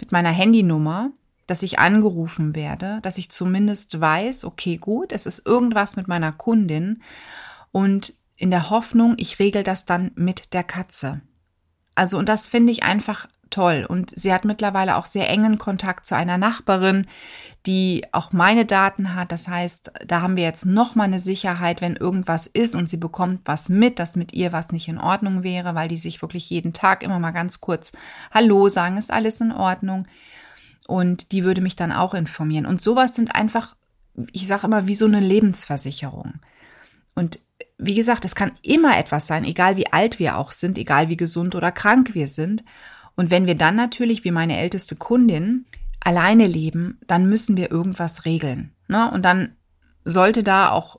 mit 0.00 0.12
meiner 0.12 0.30
Handynummer, 0.30 1.10
dass 1.46 1.62
ich 1.62 1.78
angerufen 1.78 2.54
werde, 2.54 3.00
dass 3.02 3.18
ich 3.18 3.30
zumindest 3.30 4.00
weiß, 4.00 4.44
okay, 4.44 4.76
gut, 4.76 5.12
es 5.12 5.26
ist 5.26 5.46
irgendwas 5.46 5.96
mit 5.96 6.08
meiner 6.08 6.32
Kundin 6.32 7.02
und 7.72 8.14
in 8.36 8.50
der 8.50 8.70
Hoffnung, 8.70 9.14
ich 9.18 9.38
regel 9.38 9.62
das 9.62 9.84
dann 9.84 10.12
mit 10.14 10.54
der 10.54 10.64
Katze. 10.64 11.20
Also, 11.94 12.18
und 12.18 12.28
das 12.28 12.48
finde 12.48 12.72
ich 12.72 12.84
einfach 12.84 13.28
toll. 13.50 13.86
Und 13.88 14.18
sie 14.18 14.32
hat 14.32 14.44
mittlerweile 14.44 14.96
auch 14.96 15.06
sehr 15.06 15.28
engen 15.28 15.58
Kontakt 15.58 16.06
zu 16.06 16.16
einer 16.16 16.38
Nachbarin, 16.38 17.06
die 17.66 18.04
auch 18.12 18.32
meine 18.32 18.64
Daten 18.64 19.14
hat. 19.14 19.32
Das 19.32 19.48
heißt, 19.48 19.92
da 20.06 20.22
haben 20.22 20.36
wir 20.36 20.44
jetzt 20.44 20.64
nochmal 20.66 21.06
eine 21.06 21.18
Sicherheit, 21.18 21.80
wenn 21.80 21.96
irgendwas 21.96 22.46
ist 22.46 22.74
und 22.74 22.88
sie 22.88 22.96
bekommt 22.96 23.40
was 23.44 23.68
mit, 23.68 23.98
dass 23.98 24.16
mit 24.16 24.32
ihr 24.32 24.52
was 24.52 24.72
nicht 24.72 24.88
in 24.88 24.98
Ordnung 24.98 25.42
wäre, 25.42 25.74
weil 25.74 25.88
die 25.88 25.98
sich 25.98 26.22
wirklich 26.22 26.48
jeden 26.48 26.72
Tag 26.72 27.02
immer 27.02 27.18
mal 27.18 27.32
ganz 27.32 27.60
kurz 27.60 27.92
Hallo 28.32 28.68
sagen, 28.68 28.96
ist 28.96 29.12
alles 29.12 29.40
in 29.40 29.52
Ordnung. 29.52 30.06
Und 30.86 31.32
die 31.32 31.44
würde 31.44 31.60
mich 31.60 31.76
dann 31.76 31.92
auch 31.92 32.14
informieren. 32.14 32.66
Und 32.66 32.80
sowas 32.80 33.14
sind 33.14 33.34
einfach, 33.34 33.76
ich 34.32 34.46
sage 34.46 34.66
immer, 34.66 34.86
wie 34.86 34.94
so 34.94 35.06
eine 35.06 35.20
Lebensversicherung. 35.20 36.34
Und 37.14 37.40
wie 37.78 37.94
gesagt, 37.94 38.24
es 38.24 38.34
kann 38.34 38.52
immer 38.62 38.98
etwas 38.98 39.26
sein, 39.26 39.44
egal 39.44 39.76
wie 39.76 39.92
alt 39.92 40.18
wir 40.18 40.36
auch 40.36 40.52
sind, 40.52 40.78
egal 40.78 41.08
wie 41.08 41.16
gesund 41.16 41.54
oder 41.54 41.72
krank 41.72 42.14
wir 42.14 42.28
sind. 42.28 42.64
Und 43.16 43.30
wenn 43.30 43.46
wir 43.46 43.54
dann 43.54 43.76
natürlich, 43.76 44.24
wie 44.24 44.30
meine 44.30 44.58
älteste 44.58 44.96
Kundin, 44.96 45.66
alleine 46.00 46.46
leben, 46.46 46.98
dann 47.06 47.28
müssen 47.28 47.56
wir 47.56 47.70
irgendwas 47.70 48.24
regeln. 48.24 48.72
Ne? 48.88 49.10
Und 49.10 49.24
dann 49.24 49.56
sollte 50.04 50.42
da 50.42 50.70
auch 50.70 50.98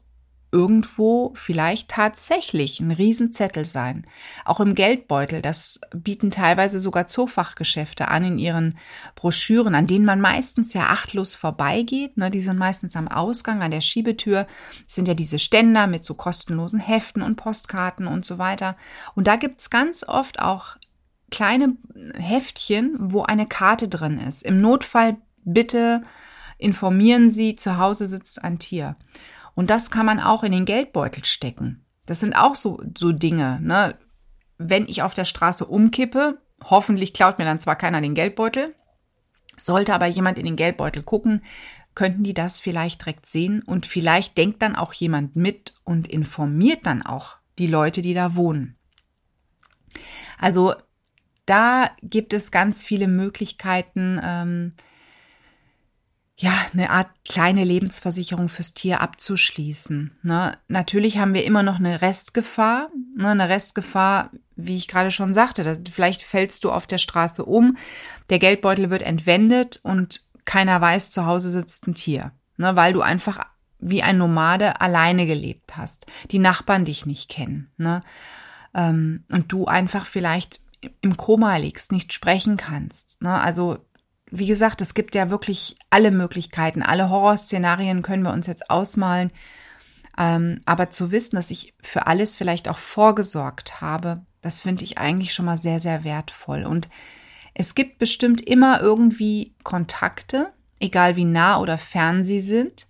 irgendwo 0.52 1.32
vielleicht 1.36 1.90
tatsächlich 1.90 2.80
ein 2.82 2.92
Riesenzettel 2.92 3.64
sein. 3.64 4.06
Auch 4.44 4.60
im 4.60 4.76
Geldbeutel, 4.76 5.42
das 5.42 5.80
bieten 5.96 6.30
teilweise 6.30 6.80
sogar 6.80 7.08
Zoofachgeschäfte 7.08 8.10
an 8.10 8.26
in 8.26 8.38
ihren 8.38 8.78
Broschüren, 9.16 9.76
an 9.76 9.88
denen 9.88 10.06
man 10.06 10.20
meistens 10.20 10.74
ja 10.74 10.88
achtlos 10.88 11.36
vorbeigeht. 11.36 12.18
Ne, 12.18 12.30
die 12.32 12.42
sind 12.42 12.58
meistens 12.58 12.96
am 12.98 13.08
Ausgang, 13.08 13.64
an 13.64 13.72
der 13.72 13.82
Schiebetür. 13.82 14.46
Das 14.84 14.96
sind 14.96 15.08
ja 15.08 15.14
diese 15.14 15.40
Ständer 15.40 15.88
mit 15.88 16.04
so 16.04 16.16
kostenlosen 16.16 16.80
Heften 16.80 17.22
und 17.22 17.38
Postkarten 17.38 18.08
und 18.08 18.26
so 18.26 18.38
weiter. 18.38 18.76
Und 19.16 19.28
da 19.28 19.38
gibt's 19.38 19.70
ganz 19.70 20.04
oft 20.04 20.42
auch 20.42 20.76
kleine 21.32 21.76
Heftchen, 22.16 22.96
wo 23.00 23.24
eine 23.24 23.48
Karte 23.48 23.88
drin 23.88 24.18
ist. 24.18 24.44
Im 24.44 24.62
Notfall 24.62 25.18
bitte 25.44 26.04
informieren 26.58 27.30
Sie, 27.30 27.56
zu 27.56 27.78
Hause 27.78 28.08
sitzt 28.08 28.44
ein 28.44 28.60
Tier. 28.60 28.96
Und 29.56 29.70
das 29.70 29.90
kann 29.90 30.06
man 30.06 30.20
auch 30.20 30.44
in 30.44 30.52
den 30.52 30.66
Geldbeutel 30.66 31.26
stecken. 31.26 31.84
Das 32.06 32.20
sind 32.20 32.36
auch 32.36 32.56
so, 32.56 32.82
so 32.98 33.12
Dinge. 33.12 33.60
Ne? 33.62 33.98
Wenn 34.58 34.88
ich 34.88 35.02
auf 35.02 35.14
der 35.14 35.26
Straße 35.26 35.66
umkippe, 35.66 36.40
hoffentlich 36.64 37.14
klaut 37.14 37.40
mir 37.40 37.46
dann 37.46 37.60
zwar 37.60 37.76
keiner 37.76 38.02
den 38.02 38.14
Geldbeutel, 38.14 38.76
sollte 39.58 39.94
aber 39.94 40.08
jemand 40.08 40.38
in 40.38 40.46
den 40.46 40.56
Geldbeutel 40.56 41.04
gucken, 41.04 41.42
könnten 41.96 42.24
die 42.24 42.34
das 42.34 42.60
vielleicht 42.62 43.02
direkt 43.02 43.26
sehen 43.26 43.62
und 43.64 43.86
vielleicht 43.86 44.38
denkt 44.38 44.62
dann 44.62 44.76
auch 44.76 44.94
jemand 44.94 45.36
mit 45.36 45.74
und 45.84 46.08
informiert 46.08 46.86
dann 46.86 47.02
auch 47.02 47.38
die 47.60 47.68
Leute, 47.68 48.02
die 48.02 48.14
da 48.14 48.36
wohnen. 48.36 48.78
Also 50.38 50.74
da 51.46 51.90
gibt 52.02 52.34
es 52.34 52.52
ganz 52.52 52.84
viele 52.84 53.08
Möglichkeiten, 53.08 54.20
ähm, 54.24 54.74
ja, 56.42 56.54
eine 56.74 56.90
Art 56.90 57.10
kleine 57.30 57.64
Lebensversicherung 57.64 58.50
fürs 58.50 58.74
Tier 58.74 59.00
abzuschließen. 59.00 60.18
Ne? 60.24 60.58
Natürlich 60.68 61.20
haben 61.20 61.36
wir 61.36 61.46
immer 61.46 61.62
noch 61.62 61.78
eine 61.78 62.02
Restgefahr, 62.02 62.90
ne? 63.16 63.30
eine 63.30 63.48
Restgefahr, 63.48 64.32
wie 64.56 64.76
ich 64.76 64.88
gerade 64.88 65.12
schon 65.12 65.36
sagte, 65.36 65.64
dass, 65.64 65.80
vielleicht 65.92 66.24
fällst 66.24 66.64
du 66.64 66.72
auf 66.72 66.88
der 66.88 66.98
Straße 66.98 67.46
um, 67.46 67.78
der 68.32 68.40
Geldbeutel 68.40 68.90
wird 68.90 69.04
entwendet 69.04 69.80
und 69.84 70.22
keiner 70.44 70.82
weiß, 70.82 71.12
zu 71.12 71.28
Hause 71.28 71.52
sitzt 71.52 71.88
ein 71.88 71.94
Tier, 71.94 72.32
ne? 72.58 72.76
weil 72.76 72.94
du 72.94 73.02
einfach 73.02 73.40
wie 73.78 74.02
ein 74.02 74.18
Nomade 74.18 74.82
alleine 74.82 75.28
gelebt 75.28 75.78
hast, 75.78 76.08
die 76.32 76.40
Nachbarn 76.40 76.86
dich 76.86 77.06
nicht 77.06 77.30
kennen 77.30 77.72
ne? 77.78 78.02
Ähm, 78.74 79.26
und 79.30 79.52
du 79.52 79.66
einfach 79.66 80.06
vielleicht 80.06 80.62
im 81.02 81.18
Koma 81.18 81.58
liegst, 81.58 81.92
nicht 81.92 82.14
sprechen 82.14 82.58
kannst. 82.58 83.22
Ne? 83.22 83.40
Also 83.40 83.80
wie 84.32 84.48
gesagt, 84.48 84.82
es 84.82 84.94
gibt 84.94 85.14
ja 85.14 85.30
wirklich 85.30 85.76
alle 85.90 86.10
Möglichkeiten, 86.10 86.82
alle 86.82 87.10
Horrorszenarien 87.10 88.02
können 88.02 88.24
wir 88.24 88.32
uns 88.32 88.48
jetzt 88.48 88.70
ausmalen. 88.70 89.32
Ähm, 90.18 90.62
aber 90.66 90.90
zu 90.90 91.12
wissen, 91.12 91.36
dass 91.36 91.52
ich 91.52 91.74
für 91.82 92.08
alles 92.08 92.38
vielleicht 92.38 92.70
auch 92.70 92.78
vorgesorgt 92.78 93.82
habe, 93.82 94.26
das 94.42 94.62
finde 94.62 94.84
ich 94.84 94.98
eigentlich 94.98 95.34
schon 95.34 95.46
mal 95.46 95.58
sehr, 95.58 95.80
sehr 95.80 96.04
wertvoll. 96.04 96.64
Und 96.64 96.90
es 97.54 97.76
gibt 97.76 98.00
bestimmt 98.00 98.42
immer 98.42 98.82
irgendwie 98.82 99.54
Kontakte, 99.64 100.54
egal 100.80 101.16
wie 101.16 101.26
nah 101.26 101.60
oder 101.60 101.78
fern 101.78 102.24
sie 102.24 102.40
sind, 102.40 102.88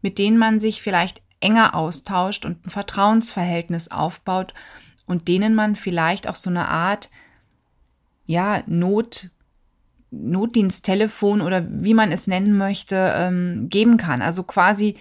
mit 0.00 0.18
denen 0.18 0.38
man 0.38 0.60
sich 0.60 0.82
vielleicht 0.82 1.22
enger 1.40 1.74
austauscht 1.74 2.44
und 2.44 2.66
ein 2.66 2.70
Vertrauensverhältnis 2.70 3.90
aufbaut 3.90 4.54
und 5.06 5.28
denen 5.28 5.54
man 5.54 5.76
vielleicht 5.76 6.28
auch 6.28 6.36
so 6.36 6.50
eine 6.50 6.68
Art, 6.68 7.10
ja, 8.26 8.62
Not, 8.66 9.30
Notdiensttelefon 10.10 11.40
oder 11.40 11.66
wie 11.68 11.94
man 11.94 12.12
es 12.12 12.26
nennen 12.26 12.56
möchte, 12.56 13.14
ähm, 13.16 13.68
geben 13.68 13.96
kann. 13.96 14.22
Also 14.22 14.42
quasi 14.42 14.96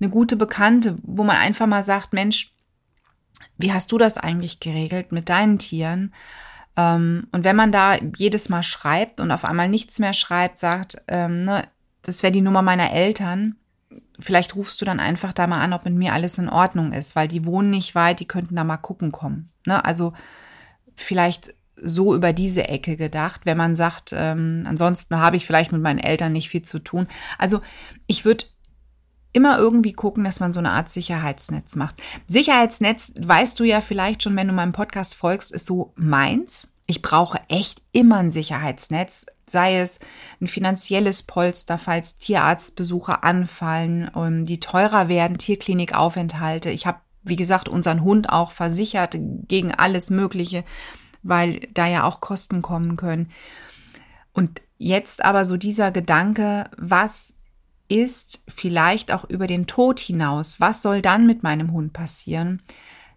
eine 0.00 0.10
gute 0.10 0.36
Bekannte, 0.36 0.98
wo 1.02 1.24
man 1.24 1.36
einfach 1.36 1.66
mal 1.66 1.84
sagt, 1.84 2.12
Mensch, 2.12 2.52
wie 3.58 3.72
hast 3.72 3.92
du 3.92 3.98
das 3.98 4.16
eigentlich 4.16 4.60
geregelt 4.60 5.12
mit 5.12 5.28
deinen 5.28 5.58
Tieren? 5.58 6.14
Ähm, 6.76 7.26
und 7.32 7.44
wenn 7.44 7.56
man 7.56 7.72
da 7.72 7.96
jedes 8.16 8.48
Mal 8.48 8.62
schreibt 8.62 9.20
und 9.20 9.30
auf 9.30 9.44
einmal 9.44 9.68
nichts 9.68 9.98
mehr 9.98 10.12
schreibt, 10.12 10.58
sagt, 10.58 11.02
ähm, 11.08 11.44
ne, 11.44 11.62
das 12.02 12.22
wäre 12.22 12.32
die 12.32 12.40
Nummer 12.40 12.62
meiner 12.62 12.92
Eltern, 12.92 13.56
vielleicht 14.18 14.56
rufst 14.56 14.80
du 14.80 14.84
dann 14.84 15.00
einfach 15.00 15.32
da 15.32 15.46
mal 15.46 15.60
an, 15.60 15.72
ob 15.72 15.84
mit 15.84 15.94
mir 15.94 16.14
alles 16.14 16.38
in 16.38 16.48
Ordnung 16.48 16.92
ist, 16.92 17.16
weil 17.16 17.28
die 17.28 17.44
wohnen 17.44 17.70
nicht 17.70 17.94
weit, 17.94 18.20
die 18.20 18.28
könnten 18.28 18.56
da 18.56 18.64
mal 18.64 18.76
gucken 18.76 19.12
kommen. 19.12 19.50
Ne? 19.66 19.84
Also 19.84 20.12
vielleicht 20.96 21.54
so 21.82 22.14
über 22.14 22.32
diese 22.32 22.68
Ecke 22.68 22.96
gedacht, 22.96 23.42
wenn 23.44 23.56
man 23.56 23.74
sagt, 23.74 24.14
ähm, 24.16 24.64
ansonsten 24.66 25.16
habe 25.16 25.36
ich 25.36 25.46
vielleicht 25.46 25.72
mit 25.72 25.82
meinen 25.82 25.98
Eltern 25.98 26.32
nicht 26.32 26.48
viel 26.48 26.62
zu 26.62 26.78
tun. 26.78 27.06
Also 27.38 27.60
ich 28.06 28.24
würde 28.24 28.44
immer 29.32 29.58
irgendwie 29.58 29.92
gucken, 29.92 30.24
dass 30.24 30.40
man 30.40 30.52
so 30.52 30.60
eine 30.60 30.72
Art 30.72 30.88
Sicherheitsnetz 30.88 31.76
macht. 31.76 31.96
Sicherheitsnetz, 32.26 33.12
weißt 33.16 33.58
du 33.60 33.64
ja 33.64 33.80
vielleicht 33.80 34.22
schon, 34.22 34.36
wenn 34.36 34.48
du 34.48 34.52
meinem 34.52 34.72
Podcast 34.72 35.14
folgst, 35.14 35.52
ist 35.52 35.66
so 35.66 35.92
meins. 35.96 36.68
Ich 36.86 37.02
brauche 37.02 37.40
echt 37.48 37.82
immer 37.92 38.16
ein 38.16 38.32
Sicherheitsnetz, 38.32 39.26
sei 39.46 39.78
es 39.78 40.00
ein 40.40 40.48
finanzielles 40.48 41.22
Polster, 41.22 41.78
falls 41.78 42.18
Tierarztbesuche 42.18 43.22
anfallen, 43.22 44.10
ähm, 44.16 44.44
die 44.44 44.58
teurer 44.58 45.08
werden, 45.08 45.38
Tierklinikaufenthalte. 45.38 46.70
Ich 46.70 46.86
habe, 46.86 46.98
wie 47.22 47.36
gesagt, 47.36 47.68
unseren 47.68 48.02
Hund 48.02 48.30
auch 48.30 48.50
versichert 48.50 49.16
gegen 49.46 49.72
alles 49.72 50.10
Mögliche 50.10 50.64
weil 51.22 51.60
da 51.72 51.86
ja 51.86 52.04
auch 52.04 52.20
Kosten 52.20 52.62
kommen 52.62 52.96
können. 52.96 53.30
Und 54.32 54.62
jetzt 54.78 55.24
aber 55.24 55.44
so 55.44 55.56
dieser 55.56 55.90
Gedanke, 55.90 56.64
was 56.76 57.34
ist 57.88 58.44
vielleicht 58.48 59.12
auch 59.12 59.24
über 59.24 59.46
den 59.46 59.66
Tod 59.66 59.98
hinaus, 59.98 60.60
was 60.60 60.80
soll 60.80 61.02
dann 61.02 61.26
mit 61.26 61.42
meinem 61.42 61.72
Hund 61.72 61.92
passieren? 61.92 62.62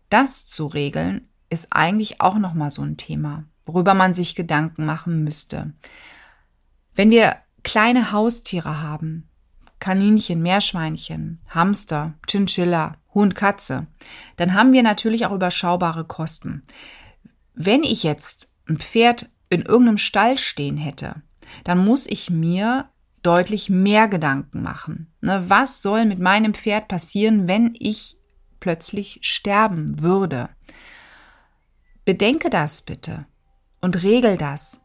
Das 0.10 0.48
zu 0.48 0.66
regeln 0.66 1.28
ist 1.50 1.68
eigentlich 1.72 2.20
auch 2.22 2.38
noch 2.38 2.54
mal 2.54 2.72
so 2.72 2.82
ein 2.82 2.98
Thema, 2.98 3.46
worüber 3.66 3.94
man 3.94 4.14
sich 4.14 4.36
Gedanken 4.36 4.86
machen 4.86 5.24
müsste. 5.24 5.74
Wenn 6.96 7.12
wir 7.12 7.38
kleine 7.64 8.12
Haustiere 8.12 8.82
haben, 8.82 9.30
Kaninchen, 9.80 10.42
Meerschweinchen, 10.42 11.40
Hamster, 11.50 12.14
Chinchilla, 12.28 12.96
Hund, 13.14 13.36
Katze, 13.36 13.86
dann 14.38 14.54
haben 14.54 14.74
wir 14.74 14.82
natürlich 14.82 15.26
auch 15.26 15.32
überschaubare 15.32 16.06
Kosten. 16.06 16.64
Wenn 17.54 17.84
ich 17.84 18.04
jetzt 18.04 18.52
ein 18.68 18.78
Pferd 18.78 19.30
in 19.50 19.62
irgendeinem 19.62 19.98
Stall 19.98 20.38
stehen 20.38 20.78
hätte, 20.78 21.22
dann 21.64 21.84
muss 21.84 22.08
ich 22.08 22.30
mir 22.30 22.90
deutlich 23.22 23.70
mehr 23.70 24.08
Gedanken 24.08 24.62
machen. 24.62 25.14
Ne, 25.22 25.46
was 25.48 25.82
soll 25.82 26.06
mit 26.06 26.20
meinem 26.20 26.54
Pferd 26.54 26.88
passieren, 26.88 27.48
wenn 27.48 27.74
ich 27.78 28.18
plötzlich 28.60 29.20
sterben 29.22 30.02
würde? 30.02 30.50
Bedenke 32.06 32.50
das 32.50 32.82
bitte 32.82 33.26
und 33.82 34.04
regel 34.04 34.38
das. 34.38 34.82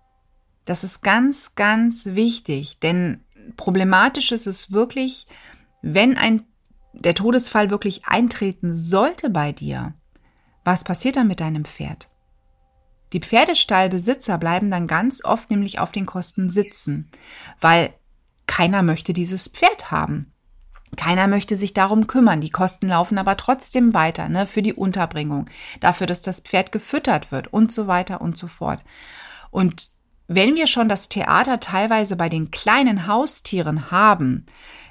Das 0.65 0.85
ist 0.85 1.03
ganz, 1.03 1.55
ganz 1.55 2.07
wichtig, 2.07 2.79
denn 2.79 3.25
problematisch 3.57 4.33
ist 4.33 4.47
es 4.47 4.71
wirklich, 4.71 5.27
wenn 5.83 6.17
ein, 6.17 6.43
der 6.93 7.15
Todesfall 7.15 7.71
wirklich 7.71 8.07
eintreten 8.07 8.75
sollte 8.75 9.31
bei 9.31 9.53
dir. 9.53 9.95
Was 10.65 10.85
passiert 10.85 11.17
dann 11.17 11.27
mit 11.27 11.41
deinem 11.41 11.65
Pferd? 11.65 12.09
Die 13.13 13.21
Pferdestallbesitzer 13.21 14.39
bleiben 14.39 14.71
dann 14.71 14.87
ganz 14.87 15.25
oft 15.25 15.51
nämlich 15.51 15.79
auf 15.79 15.93
den 15.93 16.07
Kosten 16.07 16.51
sitzen, 16.51 17.11
weil 17.61 17.93
keiner 18.47 18.83
möchte 18.83 19.13
dieses 19.13 19.49
Pferd 19.49 19.91
haben. 19.91 20.33
Keiner 20.97 21.27
möchte 21.27 21.55
sich 21.55 21.75
darum 21.75 22.07
kümmern. 22.07 22.41
Die 22.41 22.51
Kosten 22.51 22.89
laufen 22.89 23.19
aber 23.19 23.37
trotzdem 23.37 23.95
weiter, 23.95 24.29
ne, 24.29 24.47
für 24.47 24.63
die 24.63 24.73
Unterbringung, 24.73 25.47
dafür, 25.81 26.07
dass 26.07 26.23
das 26.23 26.41
Pferd 26.41 26.73
gefüttert 26.73 27.31
wird 27.31 27.53
und 27.53 27.71
so 27.71 27.87
weiter 27.87 28.21
und 28.21 28.37
so 28.37 28.47
fort. 28.47 28.81
Und 29.51 29.91
wenn 30.27 30.57
wir 30.57 30.67
schon 30.67 30.89
das 30.89 31.09
Theater 31.09 31.59
teilweise 31.59 32.17
bei 32.17 32.29
den 32.29 32.51
kleinen 32.51 33.07
Haustieren 33.07 33.91
haben, 33.91 34.45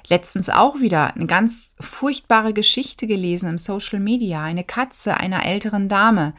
letztens 0.08 0.50
auch 0.50 0.80
wieder 0.80 1.14
eine 1.14 1.26
ganz 1.26 1.74
furchtbare 1.80 2.52
Geschichte 2.52 3.06
gelesen 3.06 3.48
im 3.48 3.58
Social 3.58 4.00
Media, 4.00 4.42
eine 4.42 4.64
Katze 4.64 5.16
einer 5.16 5.44
älteren 5.44 5.88
Dame, 5.88 6.34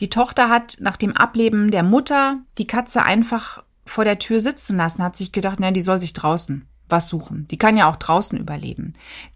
Die 0.00 0.10
Tochter 0.10 0.48
hat 0.48 0.78
nach 0.80 0.96
dem 0.96 1.16
Ableben 1.16 1.70
der 1.70 1.82
Mutter 1.82 2.38
die 2.58 2.66
Katze 2.66 3.04
einfach 3.04 3.62
vor 3.86 4.04
der 4.04 4.18
Tür 4.18 4.40
sitzen 4.40 4.76
lassen, 4.76 5.02
hat 5.02 5.16
sich 5.16 5.32
gedacht, 5.32 5.58
na, 5.60 5.70
die 5.70 5.82
soll 5.82 6.00
sich 6.00 6.12
draußen 6.12 6.66
was 6.88 7.08
suchen. 7.08 7.46
Die 7.50 7.58
kann 7.58 7.76
ja 7.76 7.90
auch 7.90 7.96
draußen 7.96 8.38
überleben. 8.38 8.92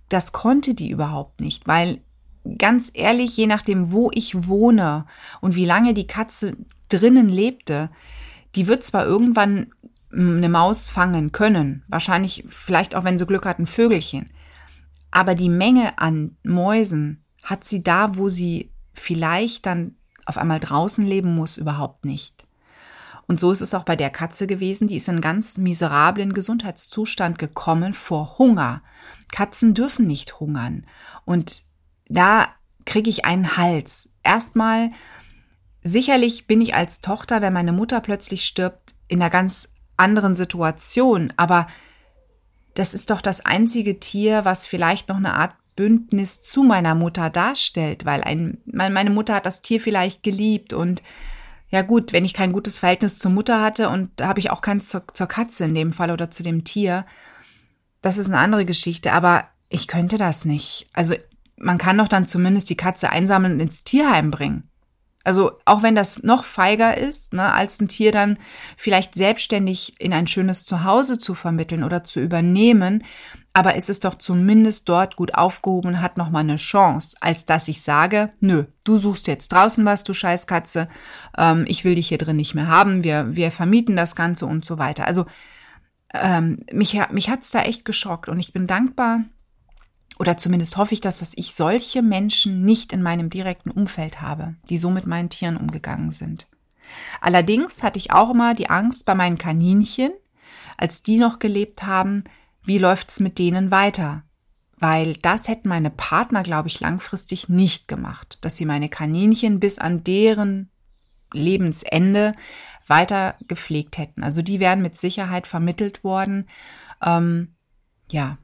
Das 0.09 0.33
konnte 0.33 0.75
die 0.75 0.91
überhaupt 0.91 1.41
nicht, 1.41 1.67
weil 1.67 2.01
ganz 2.59 2.91
ehrlich, 2.95 3.37
je 3.37 3.47
nachdem, 3.47 3.93
wo 3.93 4.11
ich 4.13 4.47
wohne 4.47 5.07
und 5.41 5.55
wie 5.55 5.67
lange 5.67 5.95
die 5.95 6.07
Katze 6.07 6.57
drinnen 6.89 7.29
lebte, 7.29 7.91
die 8.55 8.67
wird 8.67 8.83
zwar 8.83 9.07
irgendwann 9.07 9.69
eine 10.11 10.49
Maus 10.49 10.89
fangen 10.89 11.33
können, 11.33 11.85
wahrscheinlich 11.89 12.45
vielleicht 12.49 12.95
auch, 12.95 13.05
wenn 13.05 13.19
sie 13.19 13.27
Glück 13.27 13.45
hat, 13.45 13.59
ein 13.59 13.67
Vögelchen, 13.67 14.31
aber 15.11 15.35
die 15.35 15.51
Menge 15.51 15.99
an 15.99 16.37
Mäusen 16.43 17.23
hat 17.43 17.65
sie 17.65 17.83
da, 17.83 18.17
wo 18.17 18.29
sie 18.29 18.71
vielleicht 18.95 19.67
dann 19.67 19.97
auf 20.29 20.37
einmal 20.37 20.61
draußen 20.61 21.05
leben 21.05 21.35
muss, 21.35 21.57
überhaupt 21.57 22.05
nicht. 22.05 22.45
Und 23.27 23.41
so 23.41 23.51
ist 23.51 23.61
es 23.61 23.75
auch 23.75 23.85
bei 23.85 23.97
der 23.97 24.11
Katze 24.11 24.47
gewesen, 24.47 24.89
die 24.89 24.97
ist 24.97 25.09
in 25.09 25.21
ganz 25.21 25.59
miserablen 25.59 26.33
Gesundheitszustand 26.33 27.39
gekommen 27.39 27.93
vor 27.93 28.39
Hunger. 28.39 28.83
Katzen 29.33 29.75
dürfen 29.75 30.07
nicht 30.07 30.41
hungern. 30.41 30.87
Und 31.25 31.65
da 32.09 32.49
kriege 32.87 33.11
ich 33.11 33.27
einen 33.27 33.59
Hals. 33.59 34.11
Erstmal, 34.23 34.91
sicherlich 35.83 36.47
bin 36.47 36.63
ich 36.63 36.75
als 36.75 37.03
Tochter, 37.03 37.43
wenn 37.43 37.53
meine 37.53 37.73
Mutter 37.73 38.01
plötzlich 38.01 38.47
stirbt, 38.47 38.95
in 39.09 39.21
einer 39.21 39.31
ganz 39.31 39.69
anderen 39.99 40.37
Situation. 40.37 41.33
Aber 41.37 41.67
das 42.75 42.95
ist 42.95 43.11
doch 43.11 43.21
das 43.21 43.45
einzige 43.45 44.01
Tier, 44.01 44.47
was 44.47 44.67
vielleicht 44.67 45.09
noch 45.09 45.17
eine 45.17 45.35
Art 45.35 45.55
Bündnis 45.79 46.41
zu 46.41 46.65
meiner 46.65 46.97
Mutter 46.97 47.31
darstellt, 47.31 48.05
weil 48.05 48.25
ein, 48.25 48.59
meine 48.67 49.11
Mutter 49.11 49.37
hat 49.37 49.47
das 49.47 49.63
Tier 49.63 49.81
vielleicht 49.81 50.25
geliebt 50.25 50.73
und 50.73 51.05
ja 51.71 51.83
gut, 51.83 52.13
wenn 52.13 52.25
ich 52.25 52.35
kein 52.35 52.51
gutes 52.51 52.81
Verhältnis 52.81 53.21
zur 53.21 53.31
Mutter 53.31 53.63
hatte 53.63 53.89
und 53.89 54.11
habe 54.21 54.41
ich 54.41 54.51
auch 54.51 54.61
keins 54.61 54.89
zur, 54.89 55.05
zur 55.15 55.29
Katze 55.29 55.67
in 55.67 55.77
dem 55.77 55.93
Fall 55.93 56.11
oder 56.11 56.33
zu 56.33 56.43
dem 56.43 56.65
Tier, 56.65 57.07
das 58.01 58.19
ist 58.19 58.27
eine 58.27 58.39
andere 58.39 58.65
Geschichte, 58.65 59.13
aber 59.13 59.45
ich 59.69 59.87
könnte 59.87 60.19
das 60.19 60.45
nicht. 60.45 60.89
Also 60.95 61.15
man 61.57 61.79
kann 61.79 61.99
doch 61.99 62.09
dann 62.09 62.27
zumindest 62.27 62.69
die 62.71 62.77
Katze 62.77 63.11
einsammeln 63.11 63.53
und 63.53 63.61
ins 63.61 63.85
Tierheim 63.85 64.33
bringen. 64.33 64.69
Also 65.25 65.53
auch 65.65 65.83
wenn 65.83 65.95
das 65.95 66.23
noch 66.23 66.45
feiger 66.45 66.97
ist, 66.97 67.35
ne, 67.35 67.53
als 67.53 67.81
ein 67.81 67.89
Tier 67.89 68.13
dann 68.13 68.39
vielleicht 68.77 69.15
selbstständig 69.15 70.01
in 70.01 70.13
ein 70.13 70.27
schönes 70.27 70.65
Zuhause 70.65 71.19
zu 71.19 71.35
vermitteln 71.35 71.85
oder 71.85 72.05
zu 72.05 72.21
übernehmen, 72.21 73.05
aber 73.53 73.75
es 73.75 73.89
ist 73.89 74.05
doch 74.05 74.15
zumindest 74.15 74.89
dort 74.89 75.17
gut 75.17 75.35
aufgehoben 75.35 75.89
und 75.89 76.01
hat 76.01 76.17
noch 76.17 76.31
mal 76.31 76.41
eine 76.41 76.57
Chance, 76.57 77.17
als 77.21 77.45
dass 77.45 77.67
ich 77.67 77.83
sage, 77.83 78.31
nö, 78.41 78.67
du 78.85 78.99
suchst 78.99 79.27
jetzt 79.27 79.49
draußen 79.49 79.85
was, 79.85 80.05
du 80.05 80.15
Scheißkatze, 80.15 80.89
ähm, 81.37 81.65
ich 81.67 81.85
will 81.85 81.97
dich 81.97 82.09
hier 82.09 82.19
drin 82.19 82.37
nicht 82.37 82.55
mehr 82.55 82.69
haben, 82.69 83.03
wir, 83.03 83.35
wir 83.35 83.51
vermieten 83.51 83.97
das 83.97 84.15
Ganze 84.15 84.47
und 84.47 84.65
so 84.65 84.79
weiter. 84.79 85.07
Also 85.07 85.27
ähm, 86.15 86.65
mich, 86.73 86.99
mich 87.11 87.29
hat's 87.29 87.51
da 87.51 87.63
echt 87.63 87.85
geschockt 87.85 88.29
und 88.29 88.39
ich 88.39 88.53
bin 88.53 88.67
dankbar, 88.67 89.25
oder 90.19 90.37
zumindest 90.37 90.77
hoffe 90.77 90.95
ich, 90.95 91.01
dass, 91.01 91.19
dass 91.19 91.33
ich 91.37 91.55
solche 91.55 92.03
Menschen 92.03 92.65
nicht 92.65 92.93
in 92.93 93.03
meinem 93.03 93.31
direkten 93.31 93.71
Umfeld 93.71 94.21
habe, 94.21 94.57
die 94.69 94.79
so 94.79 94.91
mit 94.91 95.07
meinen 95.07 95.31
Tieren 95.31 95.57
umgegangen 95.57 96.11
sind. 96.11 96.49
Allerdings 97.21 97.83
hatte 97.83 97.99
ich 97.99 98.13
auch 98.13 98.31
immer 98.31 98.55
die 98.55 98.71
Angst 98.71 99.05
bei 99.07 99.15
meinen 99.15 99.39
Kaninchen, 99.39 100.13
als 100.77 101.03
die 101.03 101.19
noch 101.19 101.39
gelebt 101.39 101.85
haben, 101.85 102.25
wie 102.65 102.79
läuft's 102.79 103.21
mit 103.21 103.39
denen 103.39 103.71
weiter? 103.71 104.25
Weil 104.77 105.15
das 105.15 105.49
hätten 105.49 105.69
meine 105.69 105.91
Partner, 105.91 106.43
glaube 106.43 106.69
ich, 106.69 106.81
langfristig 106.81 107.49
nicht 107.49 107.89
gemacht, 107.89 108.39
dass 108.43 108.57
sie 108.57 108.65
meine 108.65 108.89
Kaninchen 108.89 109.61
bis 109.61 109.79
an 109.79 110.05
deren 110.05 110.71
Lebensende 111.33 112.35
weiter 112.87 113.37
gepflegt 113.49 113.99
hätten. 113.99 114.23
Also 114.23 114.41
die 114.41 114.61
wären 114.61 114.81
mit 114.81 114.97
Sicherheit 114.97 115.47
vermittelt 115.47 116.05
worden. 116.05 116.49
Ähm, 117.03 117.55
ja, 118.11 118.39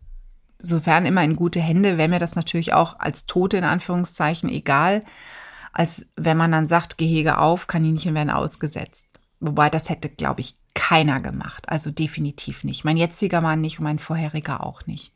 sofern 0.64 1.06
immer 1.06 1.23
in 1.23 1.37
gute 1.37 1.61
Hände, 1.61 1.99
wäre 1.99 2.09
mir 2.09 2.18
das 2.18 2.37
natürlich 2.37 2.73
auch 2.73 2.99
als 2.99 3.26
Tote 3.26 3.59
in 3.59 3.64
Anführungszeichen 3.64 4.49
egal, 4.49 5.04
als 5.73 6.06
wenn 6.16 6.37
man 6.37 6.52
dann 6.52 6.68
sagt, 6.68 6.99
Gehege 6.99 7.38
auf, 7.38 7.66
Kaninchen 7.66 8.14
werden 8.14 8.30
ausgesetzt. 8.30 9.08
Wobei 9.41 9.69
das 9.69 9.91
hätte, 9.91 10.08
glaube 10.08 10.41
ich, 10.41 10.56
keiner 10.75 11.21
gemacht. 11.21 11.69
Also 11.69 11.91
definitiv 11.91 12.65
nicht. 12.65 12.84
Mein 12.84 12.97
jetziger 12.97 13.41
Mann 13.41 13.60
nicht 13.60 13.78
und 13.78 13.84
mein 13.84 13.99
vorheriger 13.99 14.65
auch 14.65 14.86
nicht. 14.86 15.12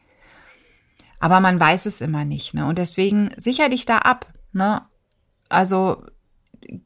Aber 1.20 1.40
man 1.40 1.58
weiß 1.58 1.86
es 1.86 2.00
immer 2.00 2.24
nicht, 2.24 2.54
ne? 2.54 2.66
Und 2.66 2.78
deswegen 2.78 3.30
sicher 3.36 3.68
dich 3.68 3.86
da 3.86 3.98
ab, 3.98 4.26
ne? 4.52 4.82
Also 5.48 6.04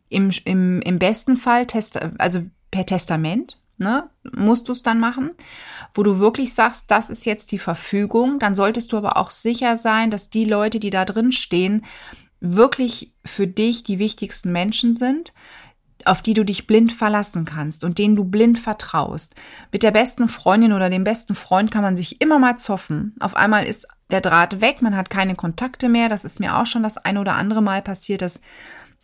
im, 0.09 0.31
im, 0.45 0.81
im 0.81 0.99
besten 0.99 1.37
Fall, 1.37 1.67
test, 1.67 2.01
also 2.19 2.45
per 2.71 2.87
Testament, 2.87 3.59
ne, 3.83 4.09
musst 4.33 4.69
du 4.69 4.73
es 4.73 4.83
dann 4.83 5.01
machen, 5.01 5.33
wo 5.95 6.03
du 6.03 6.19
wirklich 6.19 6.55
sagst, 6.55 6.91
das 6.91 7.11
ist 7.11 7.25
jetzt 7.25 7.53
die 7.53 7.59
Verfügung. 7.59 8.39
Dann 8.39 8.55
solltest 8.55 8.93
du 8.93 8.97
aber 8.97 9.17
auch 9.17 9.31
sicher 9.31 9.77
sein, 9.77 10.11
dass 10.11 10.31
die 10.31 10.45
Leute, 10.45 10.81
die 10.81 10.91
da 10.91 11.05
drin 11.05 11.33
stehen, 11.33 11.85
wirklich 12.41 13.13
für 13.25 13.47
dich 13.47 13.85
die 13.85 13.99
wichtigsten 13.99 14.53
Menschen 14.53 14.95
sind, 14.95 15.33
auf 16.05 16.23
die 16.23 16.35
du 16.35 16.45
dich 16.45 16.67
blind 16.67 16.93
verlassen 16.93 17.45
kannst 17.45 17.85
und 17.85 17.99
denen 17.99 18.17
du 18.17 18.25
blind 18.25 18.59
vertraust. 18.59 19.35
Mit 19.71 19.83
der 19.83 19.93
besten 19.93 20.29
Freundin 20.29 20.73
oder 20.73 20.91
dem 20.91 21.05
besten 21.05 21.35
Freund 21.35 21.71
kann 21.71 21.83
man 21.83 21.97
sich 21.97 22.21
immer 22.21 22.39
mal 22.39 22.57
zoffen. 22.57 23.15
Auf 23.21 23.37
einmal 23.37 23.65
ist 23.65 23.87
der 24.11 24.21
Draht 24.21 24.61
weg, 24.61 24.83
man 24.83 24.97
hat 24.97 25.11
keine 25.11 25.37
Kontakte 25.37 25.89
mehr. 25.89 26.09
Das 26.09 26.25
ist 26.25 26.41
mir 26.41 26.57
auch 26.57 26.67
schon 26.67 26.83
das 26.83 26.99
ein 26.99 27.19
oder 27.19 27.35
andere 27.35 27.63
Mal 27.63 27.83
passiert, 27.83 28.23
dass 28.23 28.41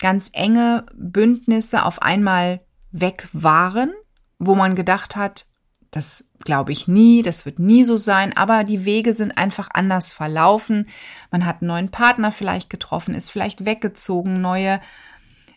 ganz 0.00 0.30
enge 0.32 0.86
Bündnisse 0.94 1.84
auf 1.84 2.02
einmal 2.02 2.60
weg 2.90 3.28
waren 3.32 3.92
wo 4.38 4.54
man 4.54 4.74
gedacht 4.74 5.16
hat, 5.16 5.46
das 5.90 6.28
glaube 6.44 6.72
ich 6.72 6.86
nie, 6.86 7.22
das 7.22 7.46
wird 7.46 7.58
nie 7.58 7.84
so 7.84 7.96
sein, 7.96 8.36
aber 8.36 8.64
die 8.64 8.84
Wege 8.84 9.12
sind 9.12 9.38
einfach 9.38 9.68
anders 9.72 10.12
verlaufen. 10.12 10.86
Man 11.30 11.46
hat 11.46 11.62
einen 11.62 11.68
neuen 11.68 11.90
Partner 11.90 12.30
vielleicht 12.30 12.70
getroffen, 12.70 13.14
ist 13.14 13.30
vielleicht 13.30 13.64
weggezogen, 13.64 14.34
neue 14.34 14.80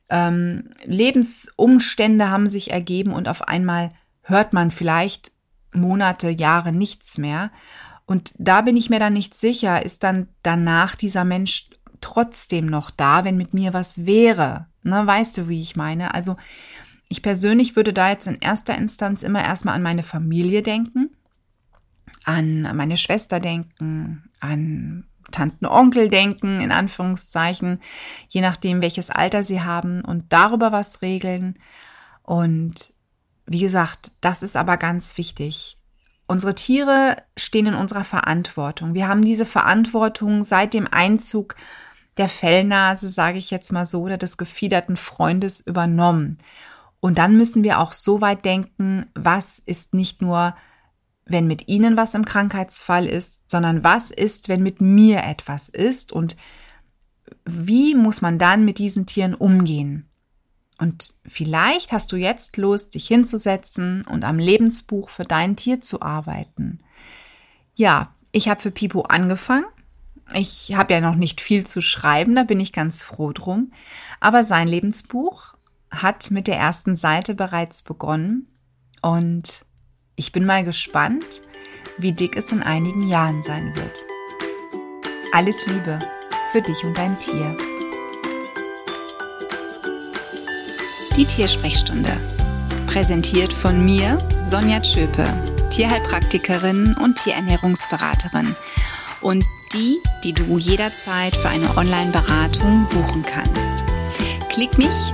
ähm, 0.09 0.71
Lebensumstände 0.83 2.29
haben 2.29 2.49
sich 2.49 2.71
ergeben 2.71 3.13
und 3.13 3.27
auf 3.27 3.47
einmal 3.47 3.91
hört 4.23 4.53
man 4.53 4.71
vielleicht 4.71 5.31
Monate, 5.73 6.29
Jahre 6.29 6.71
nichts 6.71 7.17
mehr. 7.17 7.51
Und 8.05 8.33
da 8.37 8.61
bin 8.61 8.75
ich 8.75 8.89
mir 8.89 8.99
dann 8.99 9.13
nicht 9.13 9.33
sicher, 9.33 9.85
ist 9.85 10.03
dann 10.03 10.27
danach 10.43 10.95
dieser 10.95 11.23
Mensch 11.23 11.69
trotzdem 12.01 12.65
noch 12.65 12.89
da, 12.89 13.23
wenn 13.23 13.37
mit 13.37 13.53
mir 13.53 13.73
was 13.73 14.05
wäre. 14.05 14.67
Ne, 14.83 15.05
weißt 15.05 15.37
du, 15.37 15.47
wie 15.47 15.61
ich 15.61 15.75
meine? 15.75 16.13
Also 16.13 16.35
ich 17.11 17.21
persönlich 17.21 17.75
würde 17.75 17.91
da 17.91 18.09
jetzt 18.09 18.25
in 18.27 18.37
erster 18.39 18.77
Instanz 18.77 19.21
immer 19.21 19.43
erstmal 19.43 19.75
an 19.75 19.81
meine 19.81 20.01
Familie 20.01 20.63
denken, 20.63 21.09
an 22.23 22.61
meine 22.73 22.95
Schwester 22.95 23.41
denken, 23.41 24.29
an 24.39 25.03
Tanten, 25.29 25.65
Onkel 25.65 26.07
denken, 26.07 26.61
in 26.61 26.71
Anführungszeichen, 26.71 27.81
je 28.29 28.39
nachdem, 28.39 28.81
welches 28.81 29.09
Alter 29.09 29.43
sie 29.43 29.61
haben 29.61 30.05
und 30.05 30.31
darüber 30.31 30.71
was 30.71 31.01
regeln. 31.01 31.59
Und 32.23 32.93
wie 33.45 33.59
gesagt, 33.59 34.13
das 34.21 34.41
ist 34.41 34.55
aber 34.55 34.77
ganz 34.77 35.17
wichtig. 35.17 35.77
Unsere 36.27 36.55
Tiere 36.55 37.17
stehen 37.37 37.65
in 37.65 37.73
unserer 37.73 38.05
Verantwortung. 38.05 38.93
Wir 38.93 39.09
haben 39.09 39.25
diese 39.25 39.45
Verantwortung 39.45 40.45
seit 40.45 40.73
dem 40.73 40.87
Einzug 40.87 41.57
der 42.15 42.29
Fellnase, 42.29 43.09
sage 43.09 43.37
ich 43.37 43.51
jetzt 43.51 43.73
mal 43.73 43.85
so, 43.85 44.03
oder 44.03 44.17
des 44.17 44.37
gefiederten 44.37 44.95
Freundes 44.95 45.59
übernommen. 45.59 46.37
Und 47.01 47.17
dann 47.17 47.35
müssen 47.35 47.63
wir 47.63 47.79
auch 47.79 47.93
so 47.93 48.21
weit 48.21 48.45
denken, 48.45 49.07
was 49.15 49.59
ist 49.59 49.93
nicht 49.93 50.21
nur, 50.21 50.55
wenn 51.25 51.47
mit 51.47 51.67
Ihnen 51.67 51.97
was 51.97 52.13
im 52.13 52.23
Krankheitsfall 52.23 53.07
ist, 53.07 53.49
sondern 53.49 53.83
was 53.83 54.11
ist, 54.11 54.47
wenn 54.47 54.63
mit 54.63 54.79
mir 54.79 55.23
etwas 55.23 55.67
ist 55.67 56.11
und 56.11 56.37
wie 57.45 57.95
muss 57.95 58.21
man 58.21 58.37
dann 58.37 58.65
mit 58.65 58.77
diesen 58.77 59.07
Tieren 59.07 59.33
umgehen? 59.33 60.07
Und 60.77 61.13
vielleicht 61.25 61.91
hast 61.91 62.11
du 62.11 62.17
jetzt 62.17 62.57
Lust, 62.57 62.93
dich 62.95 63.07
hinzusetzen 63.07 64.03
und 64.05 64.23
am 64.23 64.39
Lebensbuch 64.39 65.09
für 65.09 65.23
dein 65.23 65.55
Tier 65.55 65.79
zu 65.79 66.01
arbeiten. 66.01 66.79
Ja, 67.75 68.13
ich 68.31 68.47
habe 68.47 68.61
für 68.61 68.71
Pipo 68.71 69.01
angefangen. 69.01 69.65
Ich 70.33 70.73
habe 70.75 70.93
ja 70.93 71.01
noch 71.01 71.15
nicht 71.15 71.41
viel 71.41 71.65
zu 71.65 71.81
schreiben, 71.81 72.35
da 72.35 72.43
bin 72.43 72.59
ich 72.59 72.73
ganz 72.73 73.03
froh 73.03 73.31
drum. 73.31 73.71
Aber 74.19 74.43
sein 74.43 74.67
Lebensbuch 74.67 75.55
hat 75.91 76.31
mit 76.31 76.47
der 76.47 76.57
ersten 76.57 76.95
Seite 76.95 77.35
bereits 77.35 77.83
begonnen 77.83 78.47
und 79.01 79.65
ich 80.15 80.31
bin 80.31 80.45
mal 80.45 80.63
gespannt, 80.63 81.41
wie 81.97 82.13
dick 82.13 82.37
es 82.37 82.51
in 82.51 82.63
einigen 82.63 83.07
Jahren 83.07 83.43
sein 83.43 83.75
wird. 83.75 84.03
Alles 85.33 85.65
Liebe 85.67 85.99
für 86.51 86.61
dich 86.61 86.83
und 86.83 86.97
dein 86.97 87.17
Tier. 87.17 87.57
Die 91.15 91.25
Tiersprechstunde. 91.25 92.11
Präsentiert 92.87 93.53
von 93.53 93.85
mir, 93.85 94.17
Sonja 94.49 94.83
Schöpe, 94.83 95.25
Tierheilpraktikerin 95.69 96.95
und 97.01 97.17
Tierernährungsberaterin. 97.17 98.55
Und 99.21 99.45
die, 99.73 99.97
die 100.23 100.33
du 100.33 100.57
jederzeit 100.57 101.35
für 101.35 101.49
eine 101.49 101.77
Online-Beratung 101.77 102.87
buchen 102.89 103.23
kannst. 103.23 103.83
Klick 104.49 104.77
mich 104.77 105.13